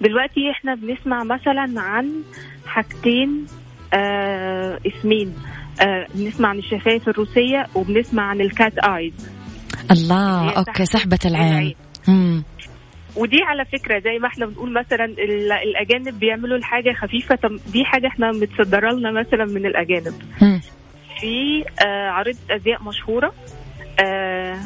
[0.00, 2.22] دلوقتي إحنا بنسمع مثلا عن
[2.66, 3.46] حاجتين
[3.94, 5.34] آه اسمين.
[5.80, 9.30] آه بنسمع عن الشفايف الروسية وبنسمع عن ال cat eyes.
[9.90, 11.74] الله okay سحبة العين.
[13.16, 17.38] ودي على فكرة زي ما إحنا بنقول مثلا ال- الأجانب بيعملوا الحاجة خفيفة.
[17.72, 20.14] دي حاجة إحنا متصدرة لنا مثلا من الأجانب.
[20.42, 20.60] مم.
[21.20, 23.32] في آه عارضة أزياء مشهورة.
[24.00, 24.56] آه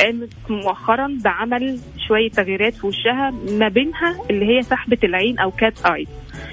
[0.00, 5.86] قامت مؤخرا بعمل شوية تغييرات في وشها ما بينها اللي هي سحبة العين أو cat
[5.86, 6.06] eye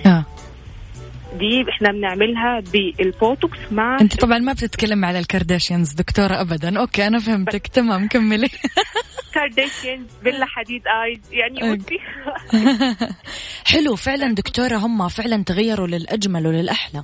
[0.06, 0.26] آه.
[1.40, 6.80] دي إحنا بنعملها بالبوتوكس مع أنت طبعا ما بتتكلم على الكارداشيانز دكتورة ابدا.
[6.80, 7.68] okay أنا فهمتك.
[7.68, 8.50] تمام كملي.
[9.34, 11.78] كارديشيان بيلا حديد eyes يعني.
[11.78, 12.00] بصي.
[13.74, 17.04] حلو فعلا دكتورة هم فعلا تغيروا للأجمل وللأحلى.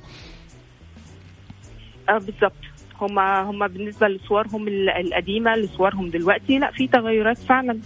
[2.08, 2.65] آه بالظبط.
[3.02, 7.78] هما هما بالنسبة لصورهم ال- القديمة لصورهم دلوقتي لا في تغيرات فعلا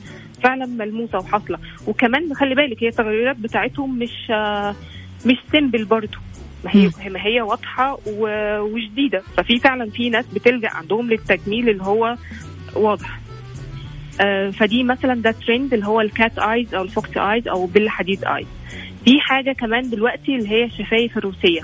[0.43, 1.59] فعلا ملموسة وحاصلة.
[1.87, 4.31] وكمان خلي بالك هي التغيرات بتاعتهم مش
[5.27, 6.19] مش simple برضه
[6.65, 6.91] ما هي.
[7.11, 7.99] ما هي واضحة
[8.61, 12.17] وجديده ففي فعلا في ناس بتلجأ عندهم للتجميل اللي هو
[12.77, 13.21] واضح.
[14.21, 17.67] آه، فدي مثلا ده ترند اللي هو ال cat eyes أو ال fox eyes أو
[17.67, 18.47] بيلا حديد eyes
[19.05, 21.61] في حاجة كمان دلوقتي اللي هي الشفايف الروسية.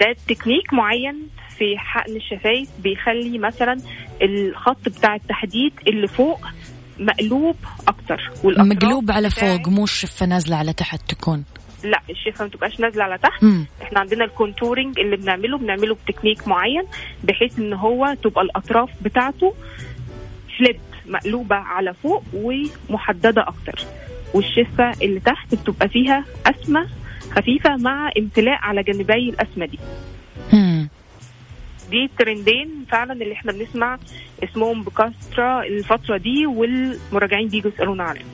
[0.00, 1.16] ده تكنيك معين
[1.62, 3.78] في حقن الشفايف بيخلي مثلا
[4.22, 6.40] الخط بتاع التحديد اللي فوق
[6.98, 7.56] مقلوب
[7.88, 11.44] أكتر مقلوب على فوق مو الشفة نازلة على تحت تكون
[11.84, 13.66] لا الشفة ما تبقاش نازلة على تحت مم.
[13.82, 16.82] إحنا عندنا ال contouring اللي بنعمله بنعمله بتكنيك معين
[17.24, 19.54] بحيث إن هو تبقى الأطراف بتاعته
[20.58, 23.84] flip مقلوبة على فوق ومحددة أكتر
[24.34, 26.86] والشفة اللي تحت بتبقى فيها اسمة
[27.30, 29.78] خفيفة مع امتلاء على جانبي الاسمة دي.
[31.92, 33.98] دي ترندين فعلا اللي إحنا بنسمع
[34.44, 38.26] اسمهم بكثره الفترة دي والمراجعين بيجوا يسألونا عليهم.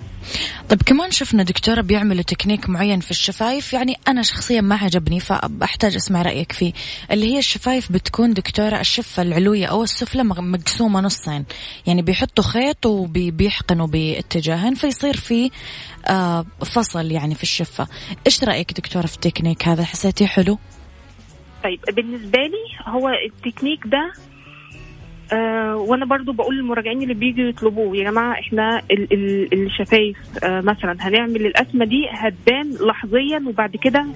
[0.68, 3.72] طيب كمان شفنا دكتورة بيعملوا تكنيك معين في الشفايف.
[3.72, 6.72] يعني أنا شخصيا ما عجبني فبحتاج أسمع رأيك فيه.
[7.10, 11.44] اللي هي الشفايف بتكون دكتورة الشفة العلوية أو السفلى مقسومة نصين.
[11.86, 15.50] يعني بيحطوا خيط وبيحقنوا باتجاهين فيصير في
[16.08, 17.88] آه فصل يعني في الشفة.
[18.26, 20.58] إيش رأيك دكتورة في التكنيك هذا؟ حسيتيه حلو؟
[21.64, 24.12] طيب بالنسبة لي هو التكنيك ده
[25.32, 30.60] آه وأنا برضو بقول للمراجعين اللي بيجوا يطلبوه يا جماعة إحنا ال ال الشفايف آه
[30.60, 34.06] مثلا هنعمل الاسمة دي هتبان لحظيا وبعد كده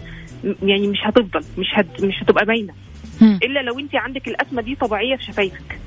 [0.62, 2.74] يعني مش هتفضل مش هت مش هتبقى باينة.
[3.22, 5.78] إلا لو أنت عندك الاسمة دي طبيعية في شفايفك.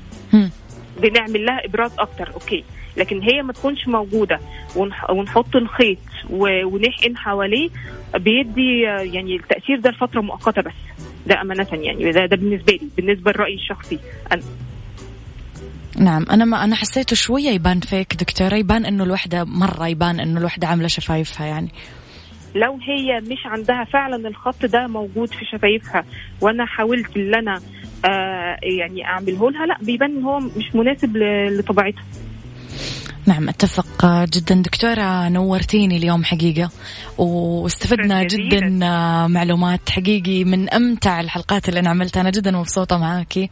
[1.02, 2.64] بنعمل لها إبراز أكتر okay
[2.96, 4.40] لكن هي ما تكونش موجودة
[4.76, 5.98] ونح- ونحط الخيط
[6.30, 7.68] ونحقن حواليه
[8.18, 8.80] بيدي
[9.14, 10.72] يعني التأثير ده لفترة مؤقتة بس
[11.26, 13.98] ده أمانة يعني ده, ده بالنسبة لي بالنسبة لرأيي الشخصي
[14.32, 14.42] أنا.
[15.98, 20.40] نعم أنا ما أنا حسيته شوية يبان فيك دكتورة يبان إنه الوحدة مرة يبان إنه
[20.40, 21.68] الوحدة عاملة شفايفها يعني.
[22.54, 26.04] لو هي مش عندها فعلا الخط ده موجود في شفايفها
[26.40, 27.60] وأنا حاولت إن أنا
[28.04, 31.16] آه يعني أعمله لها لأ بيبان إن هو مش مناسب
[31.50, 32.04] لطبيعتها.
[33.26, 34.54] نعم أتفق جدا.
[34.54, 36.70] دكتورة نورتيني اليوم حقيقة.
[37.18, 38.22] واستفدنا.
[38.22, 38.60] جدا
[39.26, 42.20] معلومات حقيقي من أمتع الحلقات اللي أنا عملتها.
[42.20, 43.50] أنا جدا مبسوطة معاكي.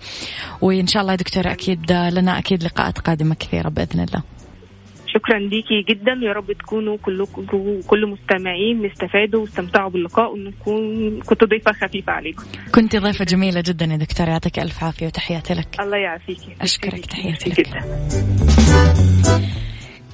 [0.61, 4.23] وإن شاء الله يا دكتورة أكيد لنا أكيد لقاءات قادمة كثيرة بإذن الله.
[5.07, 6.13] شكرا ليكي جدا.
[6.23, 7.47] يا رب تكونوا كلكم
[7.87, 12.45] كل مستمعين استفادوا واستمتعوا باللقاء ونكون كنت ضيفة خفيفة عليكم.
[12.75, 14.31] كنت ضيفة جميلة جدا يا دكتورة.
[14.31, 15.81] يعطيك ألف عافية وتحياتي لك.
[15.81, 16.57] الله يعافيكي.
[16.61, 17.61] أشكرك، تحياتي لك.
[17.61, 19.14] جدا.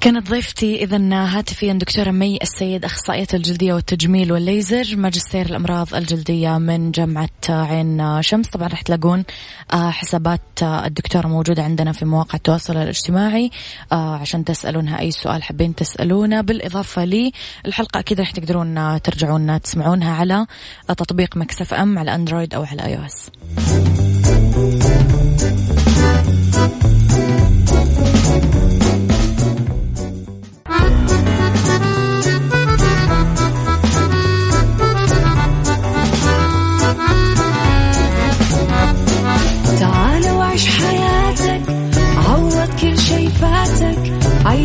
[0.00, 6.90] كانت ضيفتي إذا هاتفيا دكتورة مي السيد أخصائية الجلدية والتجميل والليزر ماجستير الأمراض الجلدية من
[6.90, 8.48] جامعة عين شمس.
[8.48, 9.24] طبعا راح تلاقون
[9.72, 13.50] آه، حسابات آه، الدكتورة موجودة عندنا في مواقع التواصل الاجتماعي
[13.92, 16.40] آه، عشان تسألونها أي سؤال حابين تسألونه.
[16.40, 17.32] بالإضافة لي
[17.66, 20.46] الحلقة أكيد راح تقدرون ترجعون تسمعونها على
[20.88, 23.30] تطبيق Mix FM على Android أو على iOS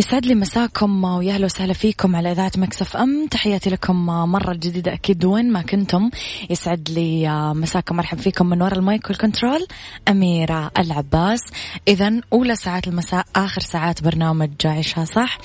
[0.00, 3.26] يسعد لي مساكم ويا أهلا وسهلا فيكم على إذاعة Mix FM.
[3.26, 6.10] تحياتي لكم مرة جديدة أكيد وين ما كنتم.
[6.50, 9.66] يسعد لي مساكم مرحبا فيكم من وراء ال mic وال control.
[10.08, 11.40] أميرة العباس.
[11.88, 15.38] اذا أولى ساعات المساء آخر ساعات برنامج عيشها صح.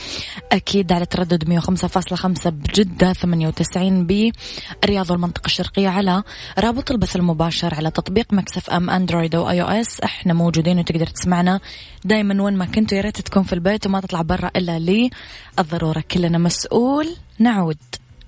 [0.51, 6.23] أكيد على تردد 105.5 بجدة 98 بالرياض والمنطقة الشرقية على
[6.59, 9.99] رابط البث المباشر على تطبيق Mix FM Android و iOS.
[10.01, 11.59] إحنا موجودين وتقدر تسمعنا
[12.05, 12.97] دائما وين ما كنتوا.
[12.97, 14.44] يا ريت تكون في البيت وما تطلع برا.
[14.55, 17.77] إلا للضرورة كلنا مسؤول نعود.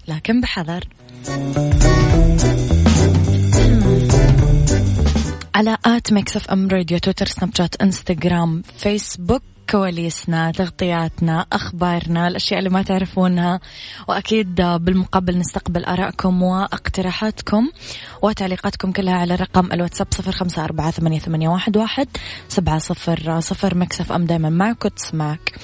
[0.08, 0.84] لكن بحذر.
[5.56, 9.44] على at Mix FM Radio تويتر سناب شات إنستغرام فيسبوك.
[9.70, 13.60] كواليسنا تغطياتنا أخبارنا الأشياء اللي ما تعرفونها.
[14.08, 17.70] وأكيد بالمقابل نستقبل آرائكم وأقتراحاتكم
[18.22, 22.08] وتعليقاتكم كلها على رقم الواتساب صفر خمسة أربعة ثمانية, واحد
[22.48, 25.56] سبعة صفر صفر Mix FM دايما معك وتسمعك.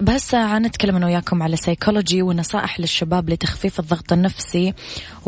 [0.00, 4.74] بهالساعة نتكلم أنا وياكم على سيكولوجي ونصائح للشباب لتخفيف الضغط النفسي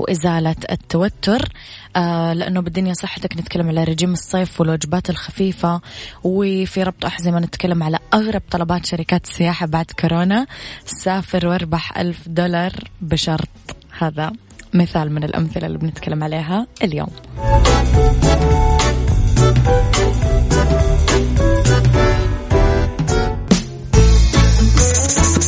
[0.01, 1.48] وإزالة التوتر.
[1.96, 5.80] آه لأنه بالدنيا صحتك نتكلم على رجيم الصيف والوجبات الخفيفة
[6.24, 10.46] وفي ربط أحزمة نتكلم على أغرب طلبات شركات السياحة بعد كورونا.
[10.86, 13.48] سافر واربح ألف دولار بشرط.
[13.98, 14.32] هذا
[14.74, 17.11] مثال من الأمثلة اللي بنتكلم عليها اليوم.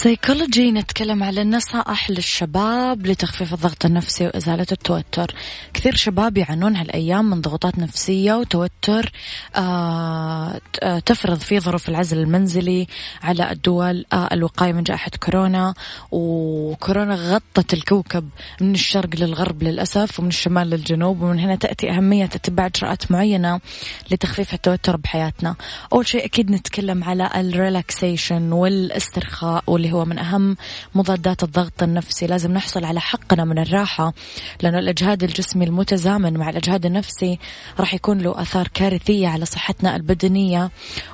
[0.00, 5.34] بسيكولوجي نتكلم على النصائح للشباب لتخفيف الضغط النفسي وإزالة التوتر.
[5.74, 9.12] كثير شباب يعانون هالأيام من ضغوطات نفسية وتوتر
[9.56, 10.60] آه
[11.06, 12.86] تفرض في ظروف العزل المنزلي
[13.22, 15.74] على الدول آه الوقاية من جائحة كورونا.
[16.10, 18.28] وكورونا غطت الكوكب
[18.60, 23.60] من الشرق للغرب للأسف ومن الشمال للجنوب ومن هنا تأتي أهمية اتباع إجراءات معينة
[24.10, 25.54] لتخفيف التوتر بحياتنا.
[25.92, 30.56] أول شيء أكيد نتكلم على الريلاكسيشن والإسترخاء واللي هو من أهم
[30.94, 32.26] مضادات الضغط النفسي.
[32.26, 34.12] لازم نحصل على حقنا من الراحة
[34.62, 37.38] لأنه الإجهاد الجسمي المتزامن مع الإجهاد النفسي
[37.80, 40.70] راح يكون له آثار كارثية على صحتنا البدنية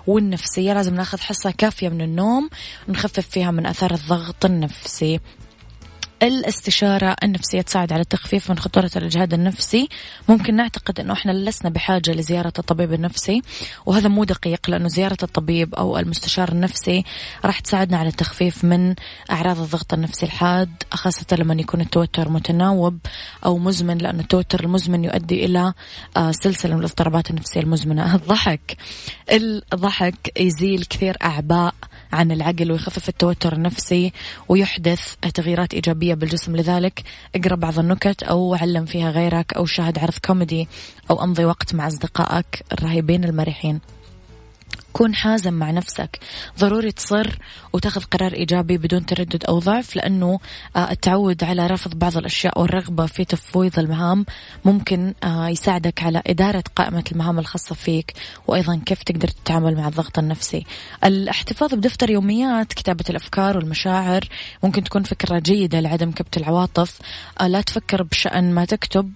[0.06, 0.72] والنفسية.
[0.72, 2.50] لازم ناخذ حصة كافية من النوم
[2.88, 5.20] ونخفف فيها من آثار الضغط النفسي.
[6.22, 9.88] الاستشارة النفسية تساعد على التخفيف من خطورة الإجهاد النفسي.
[10.28, 13.42] ممكن نعتقد أنه إحنا لسنا بحاجة لزيارة الطبيب النفسي
[13.86, 17.04] وهذا مو دقيق لأنه زيارة الطبيب أو المستشار النفسي
[17.44, 18.94] راح تساعدنا على التخفيف من
[19.30, 22.98] أعراض الضغط النفسي الحاد خاصة لما يكون التوتر متناوب
[23.44, 25.72] أو مزمن لأن التوتر المزمن يؤدي إلى
[26.16, 28.14] آه، سلسلة من الاضطرابات النفسية المزمنة.
[28.14, 28.76] الضحك
[29.32, 31.74] الضحك يزيل كثير أعباء
[32.12, 34.12] عن العقل ويخفف التوتر النفسي
[34.48, 36.57] ويحدث تغييرات إيجابية بالجسم.
[36.57, 37.02] لذلك
[37.34, 40.68] اقرأ بعض النكت أو علم فيها غيرك أو شاهد عرض كوميدي
[41.11, 43.80] أو أمضي وقت مع أصدقائك الرهيبين المرحين.
[44.97, 46.18] كون حازم مع نفسك.
[46.59, 47.38] ضروري تصر
[47.72, 50.40] وتاخذ قرار إيجابي بدون تردد أو ضعف لأنه
[50.76, 54.26] آه، التعود على رفض بعض الأشياء والرغبة في تفويض المهام
[54.64, 58.12] ممكن آه، يساعدك على إدارة قائمة المهام الخاصة فيك
[58.47, 60.66] وأيضا كيف تقدر تتعامل مع الضغط النفسي.
[61.05, 64.24] الاحتفاظ بدفتر يوميات كتابة الأفكار والمشاعر
[64.62, 66.99] ممكن تكون فكرة جيدة لعدم كبت العواطف.
[67.40, 69.12] آه، لا تفكر بشأن ما تكتب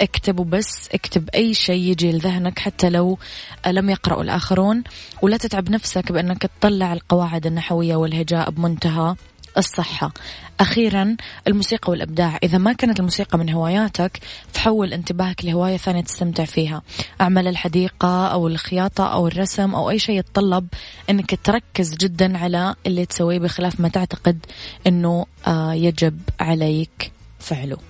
[0.00, 3.18] اكتب وبس اكتب أي شيء يجي لذهنك حتى لو
[3.66, 4.84] لم يقرأه الآخرون.
[5.22, 9.14] ولا تتعب نفسك بأنك تطلع القواعد النحوية والهجاء بمنتهى
[9.58, 10.12] الصحة.
[10.60, 11.16] أخيرا
[11.48, 12.38] الموسيقى والإبداع.
[12.42, 14.20] إذا ما كانت الموسيقى من هواياتك
[14.52, 16.82] فحول انتباهك لهواية ثانية تستمتع فيها.
[17.20, 20.66] أعمال الحديقة أو الخياطة أو الرسم أو أي شيء يتطلب
[21.10, 24.46] أنك تركز جدا على اللي تسويه بخلاف ما تعتقد
[24.86, 27.89] أنه آه، يجب عليك فعله.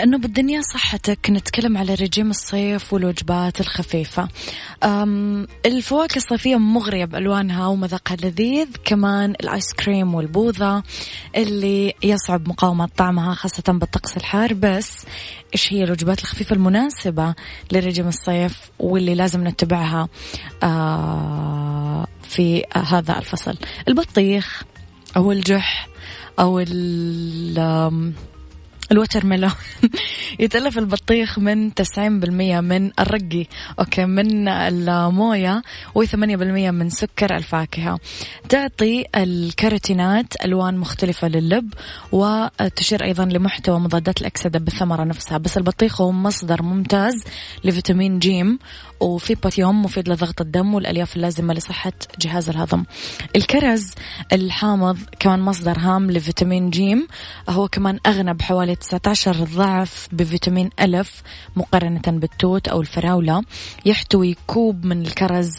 [0.00, 4.28] لأنه بالدنيا صحتك نتكلم على رجيم الصيف والوجبات الخفيفة.
[5.66, 10.82] الفواكه الصيفية مغرية بألوانها ومذاقها لذيذ كمان الآيس كريم والبوظة
[11.36, 14.54] اللي يصعب مقاومة طعمها خاصة بالطقس الحار.
[14.54, 15.06] بس
[15.54, 17.34] إيش هي الوجبات الخفيفة المناسبة
[17.72, 20.08] لرجيم الصيف واللي لازم نتبعها
[20.62, 23.56] آه، في هذا الفصل؟
[23.88, 24.62] البطيخ
[25.16, 25.88] أو الجح
[26.38, 26.60] أو
[28.92, 29.50] ال watermelon
[30.40, 33.46] يتألف البطيخ من 90% من الرقي
[33.78, 35.62] okay من الموية
[35.98, 37.98] و8% من سكر الفاكهة.
[38.48, 41.74] تعطي الكاروتينات ألوان مختلفة للب
[42.12, 45.38] وتشير أيضا لمحتوى مضادات الأكسدة بالثمرة نفسها.
[45.38, 47.24] بس البطيخ هو مصدر ممتاز
[47.64, 48.58] لفيتامين جيم
[49.00, 52.84] وفي بوتاسيوم مفيد لضغط الدم والألياف اللازمة لصحة جهاز الهضم.
[53.36, 53.94] الكرز
[54.32, 57.06] الحامض كمان مصدر هام لفيتامين جيم
[57.48, 61.22] هو كمان أغنى بحوالي 19 ضعف بفيتامين ألف
[61.56, 63.42] مقارنة بالتوت أو الفراولة.
[63.86, 65.50] يحتوي كوب من الكرز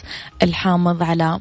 [0.42, 1.38] الحامض على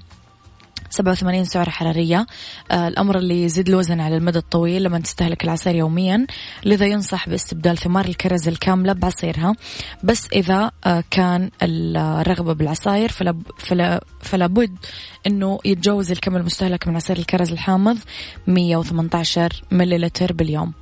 [0.90, 2.26] 87 سعرة حرارية.
[2.72, 6.28] آه الأمر اللي يزيد الوزن على المدى الطويل لما تستهلك العصير يوميا.
[6.64, 9.56] لذا ينصح باستبدال ثمار الكرز الكاملة بعصيرها.
[10.04, 14.78] بس إذا آه كان الرغبة بالعصاير فلا, فلا, فلا بد
[15.28, 17.98] أنه يتجاوز الكم المستهلك من عصير الكرز الحامض
[18.48, 20.74] 118 مليلتر باليوم.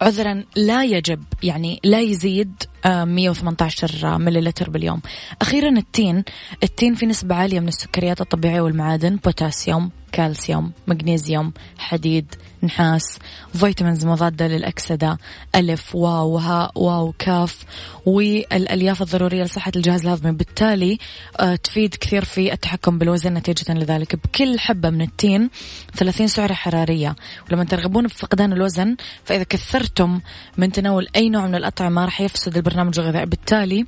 [0.00, 2.52] عذرا لا يجب يعني لا يزيد
[2.86, 5.00] 118 آه، مليلتر باليوم.
[5.42, 6.24] أخيرا التين.
[6.62, 9.16] التين في نسبة عالية من السكريات الطبيعية والمعادن.
[9.16, 13.18] بوتاسيوم كالسيوم مغنيسيوم حديد نحاس
[13.54, 15.18] vitamins مضادة للأكسدة
[15.54, 17.64] ألف واو هاء واو كاف
[18.06, 20.32] والألياف الضرورية لصحة الجهاز الهضمي.
[20.32, 20.98] بالتالي
[21.40, 24.16] آه، تفيد كثير في التحكم بالوزن نتيجة لذلك.
[24.16, 25.50] بكل حبة من التين
[25.94, 27.16] 30 سعرة حرارية.
[27.50, 30.20] ولما ترغبون بفقدان الوزن فإذا كثرتم
[30.58, 33.86] من تناول أي نوع من الأطعمة راح يفسد البرنامج الغذائي بالتالي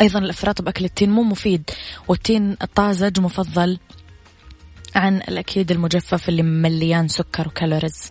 [0.00, 1.70] أيضا الإفراط بأكل التين مو مفيد
[2.08, 3.78] والتين الطازج مفضل
[4.94, 8.10] عن الأكيد المجفف اللي مليان سكر وكالوريز.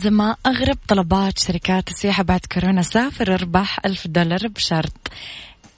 [0.00, 4.92] أحزمة أغرب طلبات شركات السياحة بعد كورونا سافر اربح ألف دولار بشرط.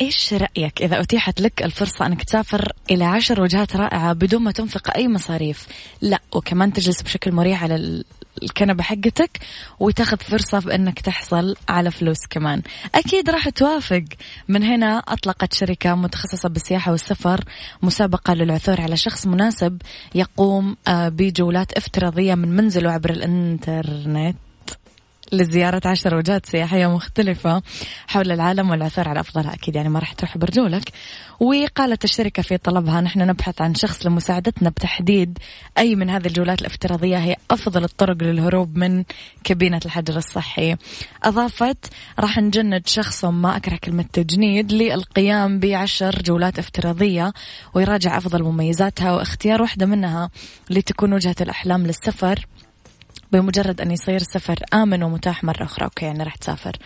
[0.01, 4.97] إيش رأيك؟ إذا أتيحت لك الفرصة أنك تسافر إلى عشر وجهات رائعة بدون ما تنفق
[4.97, 5.67] أي مصاريف.
[6.01, 8.05] لا وكمان تجلس بشكل مريح على
[8.43, 9.41] الكنبة حقتك
[9.81, 12.63] وتاخذ فرصة بأنك تحصل على فلوس كمان.
[12.95, 14.05] أكيد راح توافق.
[14.49, 17.45] من هنا أطلقت شركة متخصصة بالسياحة والسفر
[17.83, 19.83] مسابقة للعثور على شخص مناسب
[20.15, 24.37] يقوم آه، بجولات افتراضية من منزله عبر الإنترنت.
[25.33, 27.63] لزيارة عشر وجهات سياحية مختلفة
[28.07, 29.55] حول العالم والعثور على أفضلها.
[29.55, 30.93] أكيد يعني ما راح تروح برجولك.
[31.41, 35.39] وقالت الشركة في طلبها نحن نبحث عن شخص لمساعدتنا بتحديد
[35.79, 39.05] أي من هذه الجولات الافتراضية هي أفضل الطرق للهروب من
[39.45, 40.77] كابينة الحجر الصحي.
[41.23, 47.33] أضافت راح نجند شخص ما أكره كلمة تجنيد للقيام بعشر جولات افتراضية
[47.75, 50.31] ويراجع أفضل مميزاتها واختيار واحدة منها
[50.71, 52.47] لتكون وجهة الأحلام للسفر.
[53.33, 55.85] بمجرد أن يصير السفر آمن ومتاح مرة أخرى.
[55.85, 56.77] أوكي يعني راح تسافر.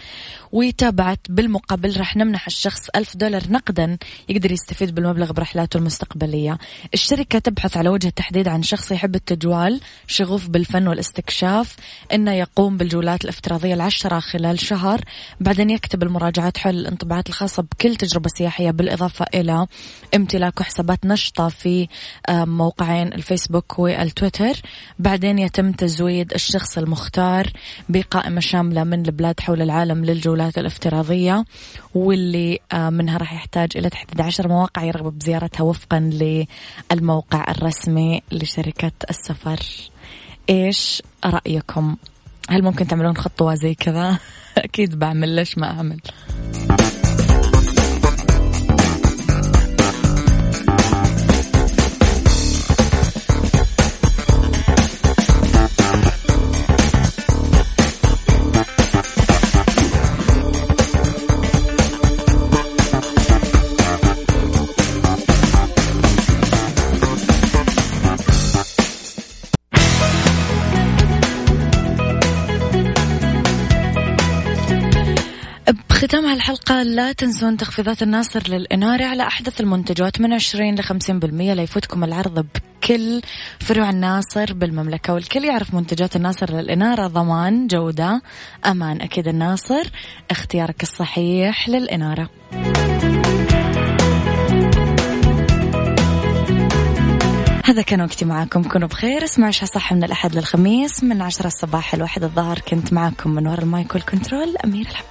[0.53, 6.59] وتابعت بالمقابل راح نمنح الشخص ألف دولار نقدا يقدر يستفيد بالمبلغ برحلاته المستقبلية.
[6.95, 11.77] الشركة تبحث على وجه التحديد عن شخص يحب التجوال شغوف بالفن والاستكشاف
[12.13, 15.01] إنه يقوم بالجولات الافتراضية العشرة خلال شهر
[15.41, 19.67] بعدين يكتب المراجعات حول الانطباعات الخاصة بكل تجربة سياحية بالإضافة إلى
[20.15, 21.89] امتلاك حسابات نشطة في
[22.31, 24.61] موقعين الفيسبوك والتويتر.
[24.99, 27.53] بعدين يتم تزويد الشخص المختار
[27.89, 31.45] بقائمة شاملة من البلاد حول العالم للجولات الافتراضية
[31.95, 36.01] واللي منها راح يحتاج إلى تحديد عشر مواقع يرغب بزيارتها وفقا
[36.93, 39.61] للموقع الرسمي لشركة السفر
[40.51, 41.97] إيش رأيكم؟
[42.51, 44.18] هل ممكن تعملون خطوة زي كذا؟
[44.59, 46.01] أكيد بعمل ليش ما أعمل
[76.07, 80.93] ختام هالحلقة لا تنسون تخفيضات الناصر للإنارة على أحدث المنتجات من 20 ل 50%
[81.25, 83.21] لا يفوتكم العرض بكل
[83.61, 88.23] فروع الناصر بالمملكة والكل يعرف منتجات الناصر للإنارة ضمان جودة
[88.67, 89.83] أمان أكيد الناصر
[90.31, 92.31] اختيارك الصحيح للإنارة.
[97.65, 101.95] هذا كان وقتي معاكم كونوا بخير اسمعوا عشاء صح من الأحد للخميس من عشرة الصباح
[101.95, 105.05] الواحد الظهر كنت معاكم من وراء المايك والكنترول أمير الحب